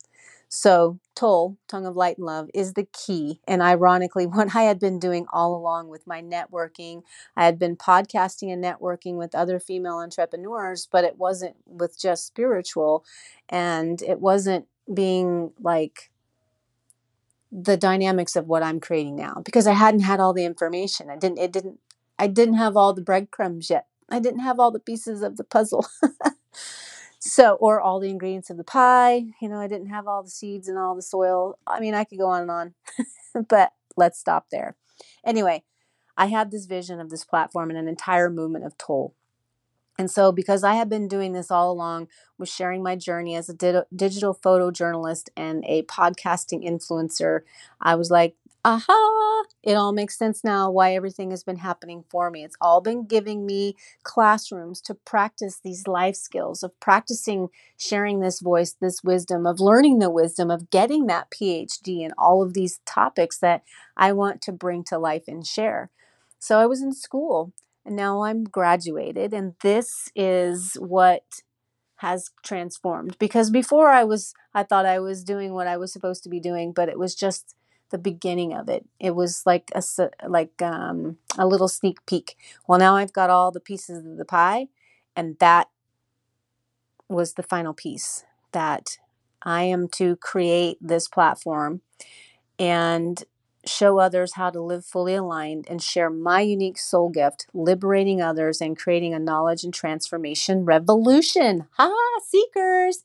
So, 0.53 0.99
Toll, 1.15 1.57
Tongue 1.69 1.87
of 1.87 1.95
Light 1.95 2.19
and 2.19 2.27
Love, 2.27 2.51
is 2.53 2.75
the 2.75 2.87
key. 2.93 3.41
And 3.47 3.63
ironically, 3.63 4.27
what 4.27 4.55
I 4.55 4.65
had 4.65 4.81
been 4.81 4.99
doing 4.99 5.27
all 5.33 5.55
along 5.55 5.89
with 5.89 6.07
my 6.07 6.21
networking, 6.21 7.03
I 7.37 7.45
had 7.47 7.59
been 7.59 7.77
podcasting 7.77 8.53
and 8.53 8.63
networking 8.63 9.15
with 9.17 9.35
other 9.35 9.61
female 9.61 9.99
entrepreneurs, 9.99 10.89
but 10.91 11.05
it 11.05 11.17
wasn't 11.17 11.55
with 11.67 11.99
just 11.99 12.27
spiritual. 12.27 13.05
And 13.49 14.03
it 14.03 14.21
wasn't 14.21 14.67
being 14.93 15.53
like 15.61 16.11
the 17.53 17.77
dynamics 17.77 18.35
of 18.35 18.47
what 18.47 18.63
I'm 18.65 18.81
creating 18.81 19.17
now 19.17 19.43
because 19.45 19.69
I 19.69 19.73
hadn't 19.73 20.01
had 20.01 20.19
all 20.19 20.33
the 20.33 20.45
information. 20.45 21.11
I 21.11 21.17
didn't, 21.17 21.39
it 21.39 21.53
didn't, 21.53 21.79
I 22.19 22.27
didn't 22.27 22.55
have 22.55 22.77
all 22.77 22.93
the 22.93 23.03
breadcrumbs 23.03 23.71
yet. 23.71 23.87
I 24.09 24.19
didn't 24.19 24.41
have 24.41 24.59
all 24.59 24.73
the 24.73 24.81
pieces 24.81 25.23
of 25.23 25.37
the 25.37 25.45
puzzle. 25.45 25.87
So, 27.21 27.53
or 27.57 27.81
all 27.81 28.01
the 28.01 28.09
ingredients 28.09 28.49
of 28.49 28.57
the 28.57 28.65
pie. 28.65 29.27
You 29.43 29.49
know, 29.51 29.61
I 29.61 29.69
didn't 29.69 29.91
have 29.91 30.09
all 30.09 30.23
the 30.23 30.31
seeds 30.31 30.69
and 30.69 30.79
all 30.79 30.95
the 30.97 31.03
soil. 31.03 31.59
I 31.67 31.79
mean, 31.79 31.95
I 31.95 32.05
could 32.05 32.19
go 32.19 32.29
on 32.29 32.43
and 32.43 32.51
on, 32.51 32.75
but 33.49 33.73
let's 33.97 34.19
stop 34.19 34.47
there. 34.51 34.77
Anyway, 35.25 35.63
I 36.17 36.27
had 36.27 36.51
this 36.51 36.65
vision 36.67 36.99
of 36.99 37.11
this 37.11 37.25
platform 37.25 37.71
and 37.71 37.79
an 37.79 37.89
entire 37.89 38.31
movement 38.31 38.65
of 38.65 38.77
toll. 38.79 39.15
And 39.99 40.11
so, 40.11 40.33
because 40.33 40.65
I 40.65 40.75
have 40.75 40.89
been 40.89 41.09
doing 41.09 41.33
this 41.35 41.51
all 41.51 41.71
along, 41.71 42.09
was 42.39 42.49
sharing 42.49 42.83
my 42.83 42.97
journey 42.97 43.37
as 43.37 43.51
a 43.51 43.55
di- 43.55 43.83
digital 43.95 44.35
photojournalist 44.35 45.29
and 45.37 45.63
a 45.67 45.83
podcasting 45.83 46.67
influencer, 46.67 47.41
I 47.83 47.97
was 47.97 48.11
like, 48.11 48.35
aha, 48.65 49.45
it 49.63 49.75
all 49.75 49.93
makes 49.93 50.19
sense 50.19 50.45
now 50.45 50.71
why 50.71 50.95
everything 50.95 51.31
has 51.31 51.43
been 51.43 51.57
happening 51.57 52.05
for 52.11 52.31
me. 52.31 52.45
It's 52.45 52.57
all 52.61 52.81
been 52.81 53.07
giving 53.07 53.47
me 53.47 53.77
classrooms 54.03 54.81
to 54.83 54.95
practice 54.95 55.61
these 55.63 55.87
life 55.87 56.17
skills 56.17 56.63
of 56.63 56.79
practicing 56.81 57.49
sharing 57.79 58.21
this 58.21 58.41
voice, 58.41 58.77
this 58.81 59.03
wisdom, 59.03 59.47
of 59.47 59.61
learning 59.61 59.99
the 59.99 60.11
wisdom, 60.11 60.51
of 60.51 60.71
getting 60.71 61.07
that 61.07 61.31
PhD 61.31 62.01
in 62.01 62.13
all 62.19 62.43
of 62.43 62.55
these 62.55 62.81
topics 62.85 63.39
that 63.39 63.63
I 63.97 64.13
want 64.13 64.43
to 64.43 64.53
bring 64.53 64.85
to 64.85 64.99
life 64.99 65.25
and 65.27 65.47
share. 65.47 65.91
So 66.39 66.59
I 66.59 66.67
was 66.67 66.83
in 66.83 66.93
school 66.93 67.53
and 67.85 67.97
now 67.97 68.25
I'm 68.25 68.45
graduated, 68.45 69.33
and 69.33 69.55
this 69.63 70.11
is 70.15 70.75
what 70.75 71.25
has 71.97 72.31
transformed 72.43 73.15
because 73.19 73.51
before 73.51 73.91
I 73.91 74.05
was 74.05 74.33
I 74.55 74.63
thought 74.63 74.87
I 74.87 74.99
was 75.01 75.23
doing 75.23 75.53
what 75.53 75.67
I 75.67 75.77
was 75.77 75.93
supposed 75.93 76.23
to 76.23 76.31
be 76.31 76.41
doing 76.41 76.73
but 76.73 76.89
it 76.89 76.99
was 76.99 77.15
just 77.15 77.55
the 77.91 77.99
beginning 77.99 78.53
of 78.55 78.69
it. 78.69 78.87
It 78.99 79.15
was 79.15 79.43
like 79.47 79.71
a 79.75 79.83
like 80.27 80.61
um, 80.63 81.19
a 81.39 81.47
little 81.47 81.69
sneak 81.69 82.05
peek. 82.07 82.37
Well, 82.67 82.79
now 82.79 82.97
I've 82.97 83.13
got 83.13 83.31
all 83.31 83.51
the 83.51 83.61
pieces 83.61 84.05
of 84.05 84.17
the 84.17 84.25
pie, 84.25 84.69
and 85.15 85.39
that 85.39 85.69
was 87.09 87.35
the 87.35 87.43
final 87.43 87.75
piece. 87.75 88.25
That 88.53 88.99
I 89.43 89.63
am 89.65 89.89
to 89.91 90.17
create 90.17 90.79
this 90.81 91.07
platform 91.07 91.83
and 92.59 93.23
show 93.67 93.99
others 93.99 94.35
how 94.35 94.51
to 94.51 94.61
live 94.61 94.85
fully 94.85 95.15
aligned 95.15 95.67
and 95.69 95.83
share 95.83 96.11
my 96.11 96.41
unique 96.41 96.79
soul 96.79 97.11
gift, 97.11 97.47
liberating 97.53 98.23
others 98.23 98.61
and 98.61 98.79
creating 98.79 99.15
a 99.15 99.19
knowledge 99.19 99.65
and 99.65 99.75
transformation 99.75 100.65
revolution. 100.65 101.67
Ha, 101.77 101.93
seekers. 102.27 103.05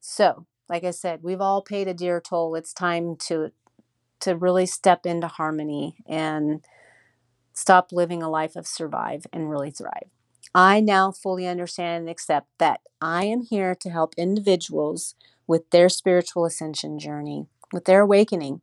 So, 0.00 0.46
like 0.72 0.84
I 0.84 0.90
said, 0.90 1.22
we've 1.22 1.42
all 1.42 1.60
paid 1.60 1.86
a 1.86 1.92
dear 1.92 2.18
toll. 2.18 2.54
It's 2.54 2.72
time 2.72 3.16
to 3.26 3.52
to 4.20 4.36
really 4.36 4.64
step 4.66 5.04
into 5.04 5.26
harmony 5.26 5.96
and 6.06 6.64
stop 7.52 7.92
living 7.92 8.22
a 8.22 8.30
life 8.30 8.56
of 8.56 8.66
survive 8.66 9.26
and 9.32 9.50
really 9.50 9.70
thrive. 9.70 10.08
I 10.54 10.80
now 10.80 11.10
fully 11.10 11.46
understand 11.46 12.02
and 12.02 12.08
accept 12.08 12.46
that 12.58 12.80
I 13.00 13.24
am 13.24 13.42
here 13.42 13.74
to 13.74 13.90
help 13.90 14.14
individuals 14.16 15.14
with 15.46 15.68
their 15.70 15.88
spiritual 15.88 16.44
ascension 16.46 16.98
journey, 16.98 17.46
with 17.72 17.84
their 17.84 18.00
awakening. 18.00 18.62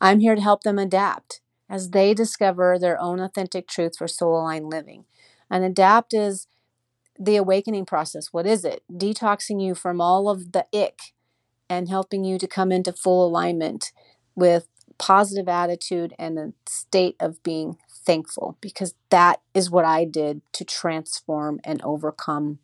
I'm 0.00 0.20
here 0.20 0.36
to 0.36 0.40
help 0.40 0.62
them 0.62 0.78
adapt 0.78 1.40
as 1.68 1.90
they 1.90 2.14
discover 2.14 2.78
their 2.78 2.98
own 2.98 3.18
authentic 3.18 3.66
truth 3.66 3.98
for 3.98 4.08
soul 4.08 4.40
aligned 4.40 4.70
living. 4.70 5.04
And 5.50 5.64
adapt 5.64 6.14
is 6.14 6.46
the 7.18 7.36
awakening 7.36 7.86
process. 7.86 8.28
What 8.32 8.46
is 8.46 8.64
it? 8.64 8.84
Detoxing 8.90 9.60
you 9.60 9.74
from 9.74 10.00
all 10.00 10.30
of 10.30 10.52
the 10.52 10.66
ick 10.72 11.12
and 11.72 11.88
helping 11.88 12.22
you 12.22 12.38
to 12.38 12.46
come 12.46 12.70
into 12.70 12.92
full 12.92 13.26
alignment 13.26 13.92
with 14.34 14.68
positive 14.98 15.48
attitude 15.48 16.12
and 16.18 16.38
a 16.38 16.52
state 16.68 17.16
of 17.18 17.42
being 17.42 17.78
thankful 17.90 18.58
because 18.60 18.94
that 19.08 19.40
is 19.54 19.70
what 19.70 19.86
I 19.86 20.04
did 20.04 20.42
to 20.52 20.64
transform 20.66 21.60
and 21.64 21.80
overcome 21.80 22.58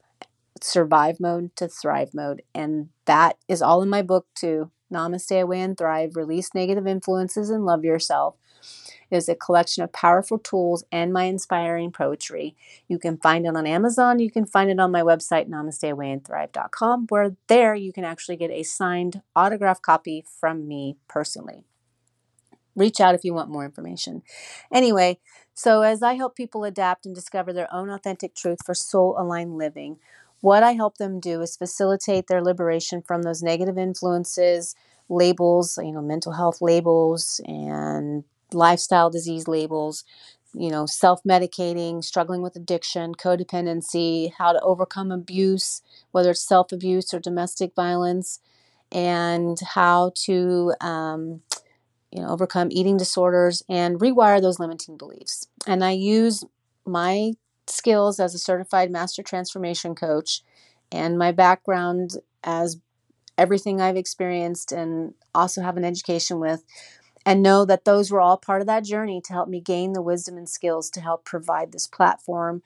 survive 0.60 1.20
mode 1.20 1.56
to 1.56 1.68
thrive 1.68 2.12
mode. 2.12 2.42
And 2.54 2.90
that 3.06 3.38
is 3.48 3.62
all 3.62 3.80
in 3.80 3.88
my 3.88 4.02
book 4.02 4.26
too. 4.34 4.70
Namaste 4.92 5.40
Away 5.40 5.60
and 5.62 5.76
Thrive, 5.76 6.14
Release 6.14 6.50
Negative 6.54 6.86
Influences 6.86 7.48
and 7.48 7.64
Love 7.64 7.84
Yourself 7.84 8.34
is 9.10 9.28
a 9.28 9.34
collection 9.34 9.82
of 9.82 9.92
powerful 9.92 10.38
tools 10.38 10.84
and 10.92 11.12
my 11.12 11.24
inspiring 11.24 11.90
poetry. 11.92 12.56
You 12.88 12.98
can 12.98 13.16
find 13.18 13.46
it 13.46 13.56
on 13.56 13.66
Amazon. 13.66 14.18
You 14.18 14.30
can 14.30 14.46
find 14.46 14.70
it 14.70 14.78
on 14.80 14.90
my 14.90 15.02
website, 15.02 15.48
namasteawayandthrive.com, 15.48 17.06
where 17.08 17.36
there 17.46 17.74
you 17.74 17.92
can 17.92 18.04
actually 18.04 18.36
get 18.36 18.50
a 18.50 18.62
signed 18.62 19.22
autograph 19.34 19.80
copy 19.82 20.24
from 20.40 20.68
me 20.68 20.96
personally. 21.08 21.64
Reach 22.76 23.00
out 23.00 23.14
if 23.14 23.24
you 23.24 23.34
want 23.34 23.50
more 23.50 23.64
information. 23.64 24.22
Anyway, 24.72 25.18
so 25.52 25.82
as 25.82 26.02
I 26.02 26.14
help 26.14 26.36
people 26.36 26.62
adapt 26.62 27.06
and 27.06 27.14
discover 27.14 27.52
their 27.52 27.72
own 27.74 27.90
authentic 27.90 28.34
truth 28.34 28.60
for 28.64 28.74
soul 28.74 29.16
aligned 29.18 29.56
living, 29.56 29.98
what 30.40 30.62
I 30.62 30.72
help 30.72 30.98
them 30.98 31.18
do 31.18 31.40
is 31.42 31.56
facilitate 31.56 32.28
their 32.28 32.42
liberation 32.42 33.02
from 33.02 33.22
those 33.22 33.42
negative 33.42 33.76
influences, 33.76 34.76
labels, 35.08 35.78
you 35.82 35.90
know, 35.90 36.02
mental 36.02 36.32
health 36.32 36.60
labels 36.60 37.40
and 37.44 38.22
lifestyle 38.52 39.10
disease 39.10 39.48
labels, 39.48 40.04
you 40.54 40.70
know, 40.70 40.86
self 40.86 41.22
medicating, 41.24 42.02
struggling 42.02 42.42
with 42.42 42.56
addiction, 42.56 43.14
codependency, 43.14 44.32
how 44.38 44.52
to 44.52 44.60
overcome 44.60 45.10
abuse, 45.12 45.82
whether 46.12 46.30
it's 46.30 46.46
self 46.46 46.72
abuse 46.72 47.12
or 47.14 47.20
domestic 47.20 47.74
violence, 47.74 48.40
and 48.92 49.58
how 49.74 50.12
to, 50.24 50.74
um, 50.80 51.42
you 52.12 52.22
know, 52.22 52.28
overcome 52.28 52.68
eating 52.70 52.96
disorders 52.96 53.62
and 53.68 54.00
rewire 54.00 54.40
those 54.40 54.58
limiting 54.58 54.96
beliefs. 54.96 55.46
And 55.66 55.84
I 55.84 55.92
use 55.92 56.44
my 56.86 57.32
skills 57.66 58.18
as 58.18 58.34
a 58.34 58.38
certified 58.38 58.90
master 58.90 59.22
transformation 59.22 59.94
coach 59.94 60.42
and 60.90 61.18
my 61.18 61.32
background 61.32 62.12
as 62.44 62.78
everything 63.38 63.80
I've 63.80 63.96
experienced 63.96 64.72
and 64.72 65.14
also 65.34 65.62
have 65.62 65.76
an 65.76 65.84
education 65.84 66.40
with 66.40 66.64
and 67.28 67.42
know 67.42 67.66
that 67.66 67.84
those 67.84 68.10
were 68.10 68.22
all 68.22 68.38
part 68.38 68.62
of 68.62 68.66
that 68.68 68.84
journey 68.84 69.20
to 69.20 69.34
help 69.34 69.50
me 69.50 69.60
gain 69.60 69.92
the 69.92 70.02
wisdom 70.02 70.38
and 70.38 70.48
skills 70.48 70.90
to 70.90 71.02
help 71.02 71.26
provide 71.26 71.72
this 71.72 71.86
platform 71.86 72.62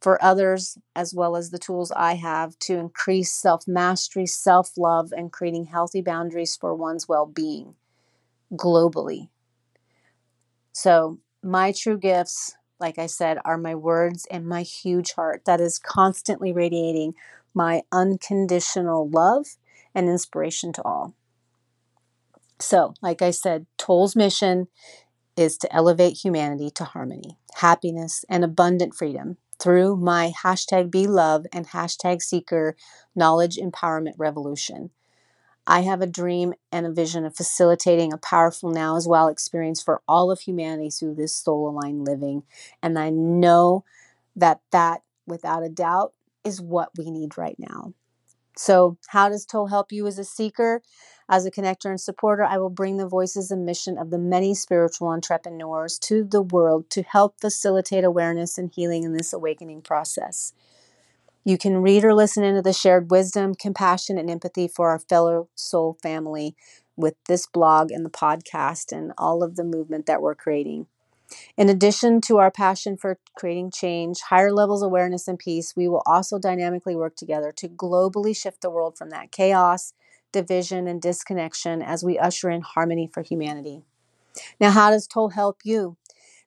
for 0.00 0.22
others 0.24 0.78
as 0.96 1.14
well 1.14 1.36
as 1.36 1.50
the 1.50 1.58
tools 1.60 1.92
I 1.92 2.14
have 2.14 2.58
to 2.60 2.76
increase 2.78 3.32
self 3.32 3.68
mastery, 3.68 4.26
self 4.26 4.78
love, 4.78 5.12
and 5.16 5.32
creating 5.32 5.66
healthy 5.66 6.02
boundaries 6.02 6.56
for 6.56 6.74
one's 6.74 7.08
well 7.08 7.26
being 7.26 7.76
globally. 8.52 9.28
So, 10.72 11.18
my 11.42 11.72
true 11.72 11.98
gifts, 11.98 12.56
like 12.78 12.98
I 12.98 13.06
said, 13.06 13.38
are 13.44 13.56
my 13.58 13.74
words 13.74 14.26
and 14.30 14.46
my 14.46 14.62
huge 14.62 15.12
heart 15.12 15.44
that 15.46 15.60
is 15.60 15.78
constantly 15.78 16.52
radiating 16.52 17.14
my 17.54 17.82
unconditional 17.92 19.08
love 19.08 19.56
and 19.94 20.08
inspiration 20.08 20.72
to 20.74 20.82
all. 20.84 21.14
So, 22.60 22.94
like 23.02 23.22
I 23.22 23.30
said, 23.30 23.66
Toll's 23.78 24.14
mission 24.14 24.68
is 25.36 25.58
to 25.58 25.74
elevate 25.74 26.18
humanity 26.24 26.70
to 26.72 26.84
harmony, 26.84 27.38
happiness, 27.56 28.24
and 28.28 28.44
abundant 28.44 28.94
freedom 28.94 29.38
through 29.58 29.96
my 29.96 30.32
hashtag 30.44 30.90
be 30.90 31.06
love 31.06 31.46
and 31.52 31.68
hashtag 31.68 32.22
seeker 32.22 32.76
knowledge 33.14 33.56
empowerment 33.56 34.14
revolution. 34.18 34.90
I 35.66 35.80
have 35.82 36.02
a 36.02 36.06
dream 36.06 36.54
and 36.72 36.86
a 36.86 36.92
vision 36.92 37.24
of 37.24 37.36
facilitating 37.36 38.12
a 38.12 38.18
powerful 38.18 38.70
now 38.70 38.96
is 38.96 39.06
WOW 39.06 39.28
experience 39.28 39.82
for 39.82 40.02
all 40.08 40.30
of 40.30 40.40
humanity 40.40 40.90
through 40.90 41.14
this 41.14 41.36
soul 41.36 41.68
aligned 41.68 42.04
living. 42.04 42.42
And 42.82 42.98
I 42.98 43.10
know 43.10 43.84
that 44.36 44.60
that, 44.72 45.02
without 45.26 45.62
a 45.62 45.68
doubt, 45.68 46.14
is 46.44 46.60
what 46.60 46.90
we 46.98 47.10
need 47.10 47.38
right 47.38 47.56
now. 47.58 47.94
So, 48.56 48.98
how 49.08 49.28
does 49.28 49.46
Toll 49.46 49.68
help 49.68 49.92
you 49.92 50.06
as 50.06 50.18
a 50.18 50.24
seeker? 50.24 50.82
As 51.32 51.46
a 51.46 51.50
connector 51.50 51.88
and 51.88 51.98
supporter, 51.98 52.44
I 52.44 52.58
will 52.58 52.68
bring 52.68 52.98
the 52.98 53.08
voices 53.08 53.50
and 53.50 53.64
mission 53.64 53.96
of 53.96 54.10
the 54.10 54.18
many 54.18 54.54
spiritual 54.54 55.08
entrepreneurs 55.08 55.98
to 56.00 56.24
the 56.24 56.42
world 56.42 56.90
to 56.90 57.02
help 57.02 57.40
facilitate 57.40 58.04
awareness 58.04 58.58
and 58.58 58.70
healing 58.70 59.02
in 59.04 59.14
this 59.14 59.32
awakening 59.32 59.80
process. 59.80 60.52
You 61.42 61.56
can 61.56 61.78
read 61.78 62.04
or 62.04 62.12
listen 62.12 62.44
into 62.44 62.60
the 62.60 62.74
shared 62.74 63.10
wisdom, 63.10 63.54
compassion, 63.54 64.18
and 64.18 64.28
empathy 64.28 64.68
for 64.68 64.90
our 64.90 64.98
fellow 64.98 65.48
soul 65.54 65.96
family 66.02 66.54
with 66.96 67.14
this 67.26 67.46
blog 67.46 67.90
and 67.90 68.04
the 68.04 68.10
podcast 68.10 68.92
and 68.92 69.14
all 69.16 69.42
of 69.42 69.56
the 69.56 69.64
movement 69.64 70.04
that 70.04 70.20
we're 70.20 70.34
creating. 70.34 70.86
In 71.56 71.70
addition 71.70 72.20
to 72.26 72.36
our 72.36 72.50
passion 72.50 72.98
for 72.98 73.18
creating 73.34 73.70
change, 73.70 74.20
higher 74.20 74.52
levels 74.52 74.82
of 74.82 74.88
awareness 74.88 75.26
and 75.26 75.38
peace, 75.38 75.72
we 75.74 75.88
will 75.88 76.02
also 76.04 76.38
dynamically 76.38 76.94
work 76.94 77.16
together 77.16 77.52
to 77.52 77.68
globally 77.70 78.36
shift 78.36 78.60
the 78.60 78.68
world 78.68 78.98
from 78.98 79.08
that 79.08 79.32
chaos, 79.32 79.94
division, 80.32 80.86
and 80.86 81.00
disconnection 81.00 81.82
as 81.82 82.02
we 82.02 82.18
usher 82.18 82.50
in 82.50 82.62
harmony 82.62 83.08
for 83.12 83.22
humanity. 83.22 83.82
Now, 84.58 84.70
how 84.70 84.90
does 84.90 85.06
Toll 85.06 85.30
help 85.30 85.58
you? 85.64 85.96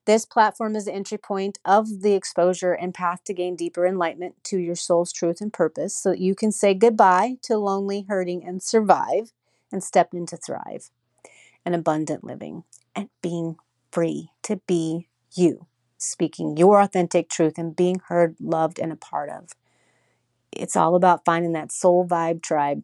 This 0.06 0.26
platform 0.26 0.76
is 0.76 0.86
the 0.86 0.94
entry 0.94 1.18
point 1.18 1.58
of 1.66 2.02
the 2.02 2.14
exposure 2.14 2.74
and 2.74 2.94
path 2.94 3.24
to 3.24 3.34
gain 3.34 3.56
deeper 3.56 3.88
enlightenment 3.88 4.36
to 4.46 4.58
your 4.58 4.76
soul's 4.76 5.12
truth 5.12 5.42
and 5.42 5.52
purpose 5.52 5.96
so 5.96 6.10
that 6.12 6.20
you 6.20 6.36
can 6.36 6.52
say 6.52 6.76
goodbye 6.76 7.38
to 7.44 7.58
lonely, 7.58 8.06
hurting, 8.08 8.46
and 8.46 8.62
survive 8.62 9.32
and 9.72 9.84
step 9.84 10.14
into 10.14 10.38
thrive 10.38 10.92
and 11.66 11.74
abundant 11.74 12.24
living 12.24 12.64
and 12.96 13.10
being 13.22 13.56
free 13.92 14.30
to 14.44 14.58
be 14.68 15.08
you, 15.34 15.66
speaking 15.98 16.56
your 16.56 16.82
authentic 16.82 17.28
truth 17.28 17.58
and 17.58 17.76
being 17.76 18.00
heard, 18.08 18.36
loved, 18.40 18.78
and 18.78 18.92
a 18.92 18.96
part 18.96 19.30
of. 19.30 19.50
It's 20.52 20.76
all 20.76 20.96
about 20.96 21.26
finding 21.26 21.54
that 21.54 21.72
soul 21.72 22.08
vibe 22.08 22.44
tribe. 22.44 22.84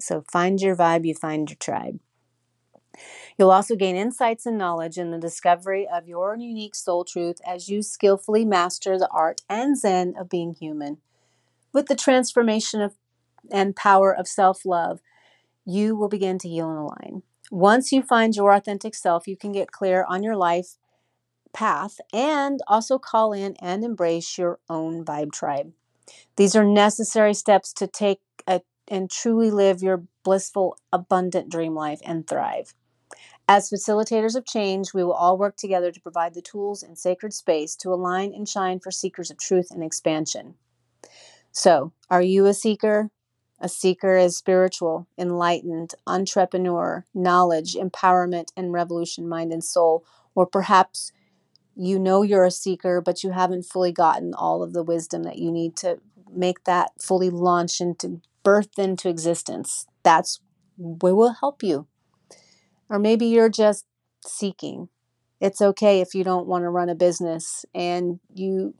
So 0.00 0.24
find 0.30 0.60
your 0.60 0.76
vibe, 0.76 1.06
you 1.06 1.14
find 1.14 1.48
your 1.48 1.56
tribe. 1.56 2.00
You'll 3.38 3.50
also 3.50 3.76
gain 3.76 3.96
insights 3.96 4.46
and 4.46 4.58
knowledge 4.58 4.98
in 4.98 5.10
the 5.10 5.18
discovery 5.18 5.86
of 5.86 6.08
your 6.08 6.36
unique 6.36 6.74
soul 6.74 7.04
truth 7.04 7.40
as 7.46 7.68
you 7.68 7.82
skillfully 7.82 8.44
master 8.44 8.98
the 8.98 9.08
art 9.10 9.42
and 9.48 9.78
zen 9.78 10.14
of 10.18 10.28
being 10.28 10.54
human. 10.54 10.98
With 11.72 11.86
the 11.86 11.96
transformation 11.96 12.80
of 12.80 12.96
and 13.50 13.76
power 13.76 14.14
of 14.14 14.26
self 14.26 14.64
love, 14.66 15.00
you 15.64 15.94
will 15.94 16.08
begin 16.08 16.38
to 16.38 16.48
heal 16.48 16.70
and 16.70 16.78
align. 16.78 17.22
Once 17.50 17.92
you 17.92 18.02
find 18.02 18.34
your 18.34 18.52
authentic 18.52 18.94
self, 18.94 19.28
you 19.28 19.36
can 19.36 19.52
get 19.52 19.72
clear 19.72 20.04
on 20.08 20.22
your 20.22 20.36
life 20.36 20.76
path 21.52 22.00
and 22.12 22.60
also 22.66 22.98
call 22.98 23.32
in 23.32 23.56
and 23.60 23.84
embrace 23.84 24.36
your 24.36 24.58
own 24.68 25.04
vibe 25.04 25.32
tribe. 25.32 25.72
These 26.36 26.54
are 26.56 26.64
necessary 26.64 27.34
steps 27.34 27.72
to 27.74 27.86
take 27.86 28.20
a, 28.46 28.60
and 28.90 29.10
truly 29.10 29.50
live 29.50 29.82
your 29.82 30.04
blissful, 30.24 30.76
abundant 30.92 31.50
dream 31.50 31.74
life 31.74 32.00
and 32.04 32.26
thrive. 32.26 32.74
As 33.48 33.70
facilitators 33.70 34.36
of 34.36 34.44
change, 34.44 34.92
we 34.92 35.02
will 35.02 35.12
all 35.12 35.38
work 35.38 35.56
together 35.56 35.90
to 35.90 36.00
provide 36.00 36.34
the 36.34 36.42
tools 36.42 36.82
and 36.82 36.98
sacred 36.98 37.32
space 37.32 37.74
to 37.76 37.92
align 37.92 38.34
and 38.34 38.46
shine 38.46 38.78
for 38.78 38.90
seekers 38.90 39.30
of 39.30 39.38
truth 39.38 39.70
and 39.70 39.82
expansion. 39.82 40.54
So, 41.50 41.92
are 42.10 42.22
you 42.22 42.44
a 42.44 42.52
seeker? 42.52 43.10
A 43.60 43.68
seeker 43.68 44.16
is 44.16 44.36
spiritual, 44.36 45.08
enlightened, 45.16 45.94
entrepreneur, 46.06 47.06
knowledge, 47.14 47.74
empowerment, 47.74 48.52
and 48.56 48.72
revolution 48.72 49.28
mind 49.28 49.52
and 49.52 49.64
soul. 49.64 50.04
Or 50.34 50.46
perhaps 50.46 51.10
you 51.74 51.98
know 51.98 52.22
you're 52.22 52.44
a 52.44 52.50
seeker, 52.50 53.00
but 53.00 53.24
you 53.24 53.30
haven't 53.30 53.64
fully 53.64 53.92
gotten 53.92 54.34
all 54.34 54.62
of 54.62 54.74
the 54.74 54.82
wisdom 54.82 55.22
that 55.22 55.38
you 55.38 55.50
need 55.50 55.74
to 55.76 55.98
make 56.30 56.64
that 56.64 56.90
fully 57.00 57.30
launch 57.30 57.80
into 57.80 58.20
birth 58.48 58.78
into 58.78 59.10
existence. 59.10 59.86
That's 60.02 60.40
we 60.78 61.12
will 61.12 61.34
help 61.38 61.62
you. 61.62 61.86
Or 62.88 62.98
maybe 62.98 63.26
you're 63.26 63.50
just 63.50 63.84
seeking. 64.26 64.88
It's 65.38 65.60
okay 65.60 66.00
if 66.00 66.14
you 66.14 66.24
don't 66.24 66.46
want 66.46 66.64
to 66.64 66.70
run 66.70 66.88
a 66.88 66.94
business 66.94 67.66
and 67.74 68.20
you 68.32 68.72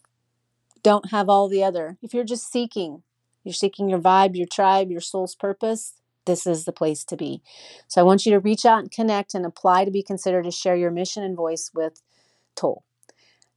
don't 0.82 1.10
have 1.10 1.28
all 1.28 1.48
the 1.48 1.62
other. 1.62 1.98
If 2.00 2.14
you're 2.14 2.24
just 2.24 2.50
seeking, 2.50 3.02
you're 3.44 3.52
seeking 3.52 3.90
your 3.90 3.98
vibe, 3.98 4.36
your 4.36 4.46
tribe, 4.50 4.90
your 4.90 5.02
soul's 5.02 5.34
purpose, 5.34 6.00
this 6.24 6.46
is 6.46 6.64
the 6.64 6.72
place 6.72 7.04
to 7.04 7.16
be. 7.18 7.42
So 7.88 8.00
I 8.00 8.04
want 8.04 8.24
you 8.24 8.32
to 8.32 8.40
reach 8.40 8.64
out 8.64 8.78
and 8.78 8.90
connect 8.90 9.34
and 9.34 9.44
apply 9.44 9.84
to 9.84 9.90
be 9.90 10.02
considered 10.02 10.44
to 10.44 10.50
share 10.50 10.76
your 10.76 10.90
mission 10.90 11.22
and 11.22 11.36
voice 11.36 11.70
with 11.74 12.00
Toll. 12.56 12.84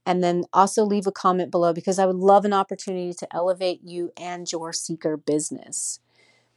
And 0.04 0.22
then 0.22 0.44
also 0.52 0.84
leave 0.84 1.06
a 1.06 1.12
comment 1.12 1.50
below 1.50 1.72
because 1.72 1.98
I 1.98 2.06
would 2.06 2.16
love 2.16 2.44
an 2.44 2.52
opportunity 2.52 3.14
to 3.14 3.34
elevate 3.34 3.80
you 3.84 4.10
and 4.16 4.50
your 4.50 4.72
seeker 4.72 5.16
business. 5.16 6.00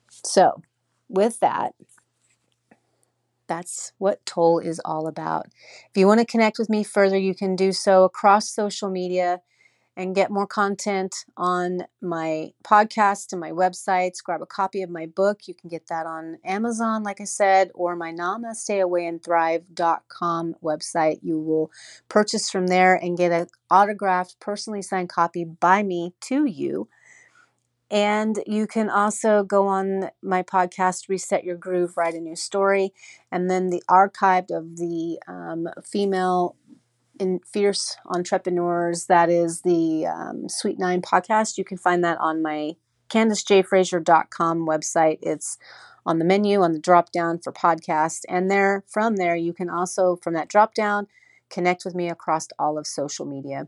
So, 0.10 0.64
with 1.08 1.40
that, 1.42 1.76
that's 3.48 3.94
what 3.98 4.26
Toll 4.26 4.60
is 4.60 4.82
all 4.84 5.08
about. 5.08 5.48
If 5.90 5.98
you 5.98 6.08
want 6.08 6.20
to 6.20 6.26
connect 6.26 6.58
with 6.58 6.70
me 6.70 6.84
further, 6.84 7.18
you 7.18 7.36
can 7.36 7.56
do 7.56 7.72
so 7.72 8.04
across 8.04 8.50
social 8.50 8.90
media 8.90 9.42
and 9.98 10.16
get 10.16 10.30
more 10.30 10.48
content 10.48 11.24
on 11.38 11.86
my 12.02 12.52
podcast 12.64 13.32
and 13.32 13.40
my 13.40 13.52
websites. 13.52 14.22
Grab 14.24 14.42
a 14.42 14.46
copy 14.46 14.82
of 14.82 14.90
my 14.90 15.06
book. 15.06 15.48
You 15.48 15.54
can 15.54 15.70
get 15.70 15.88
that 15.88 16.06
on 16.06 16.38
Amazon, 16.44 17.04
like 17.04 17.22
I 17.22 17.26
said, 17.26 17.72
or 17.74 17.96
my 17.96 18.12
namasteawayandthrive.com 18.12 20.56
website. 20.62 21.20
You 21.22 21.40
will 21.40 21.72
purchase 22.10 22.50
from 22.50 22.68
there 22.68 22.96
and 22.96 23.18
get 23.18 23.32
an 23.32 23.48
autographed, 23.72 24.38
personally 24.40 24.82
signed 24.82 25.08
copy 25.10 25.46
by 25.46 25.84
me 25.84 26.14
to 26.22 26.46
you. 26.46 26.90
And 27.92 28.42
you 28.48 28.66
can 28.68 28.90
also 28.90 29.44
go 29.44 29.68
on 29.68 30.10
my 30.22 30.42
podcast, 30.42 31.08
Reset 31.08 31.44
Your 31.44 31.56
Groove, 31.56 31.96
Write 31.96 32.16
a 32.16 32.20
New 32.20 32.36
Story, 32.36 32.94
and 33.32 33.50
then 33.50 33.70
the 33.70 33.84
archived 33.90 34.50
of 34.50 34.78
the 34.78 35.20
um, 35.28 35.68
female 35.84 36.56
in 37.19 37.39
Fierce 37.39 37.97
Entrepreneurs. 38.08 39.06
That 39.06 39.30
is 39.30 39.62
the 39.62 40.08
um, 40.08 40.49
Sweet 40.49 40.80
Nine 40.80 41.01
podcast. 41.01 41.58
You 41.58 41.63
can 41.63 41.78
find 41.78 42.04
that 42.04 42.17
on 42.19 42.41
my 42.41 42.75
CandiceJFrazier.com 43.10 44.65
website. 44.67 45.19
It's 45.21 45.58
on 46.06 46.19
the 46.19 46.25
menu 46.25 46.62
on 46.62 46.71
the 46.73 46.80
drop 46.80 47.12
down 47.12 47.39
for 47.39 47.51
podcast. 47.51 48.21
And 48.30 48.49
there, 48.49 48.84
from 48.88 49.15
there, 49.15 49.36
you 49.36 49.54
can 49.54 49.69
also, 49.69 50.17
from 50.21 50.34
that 50.34 50.49
drop 50.49 50.73
down, 50.73 51.08
connect 51.49 51.86
with 51.86 51.95
me 51.95 52.10
across 52.10 52.47
all 52.60 52.78
of 52.78 52.88
social 52.88 53.25
media. 53.25 53.67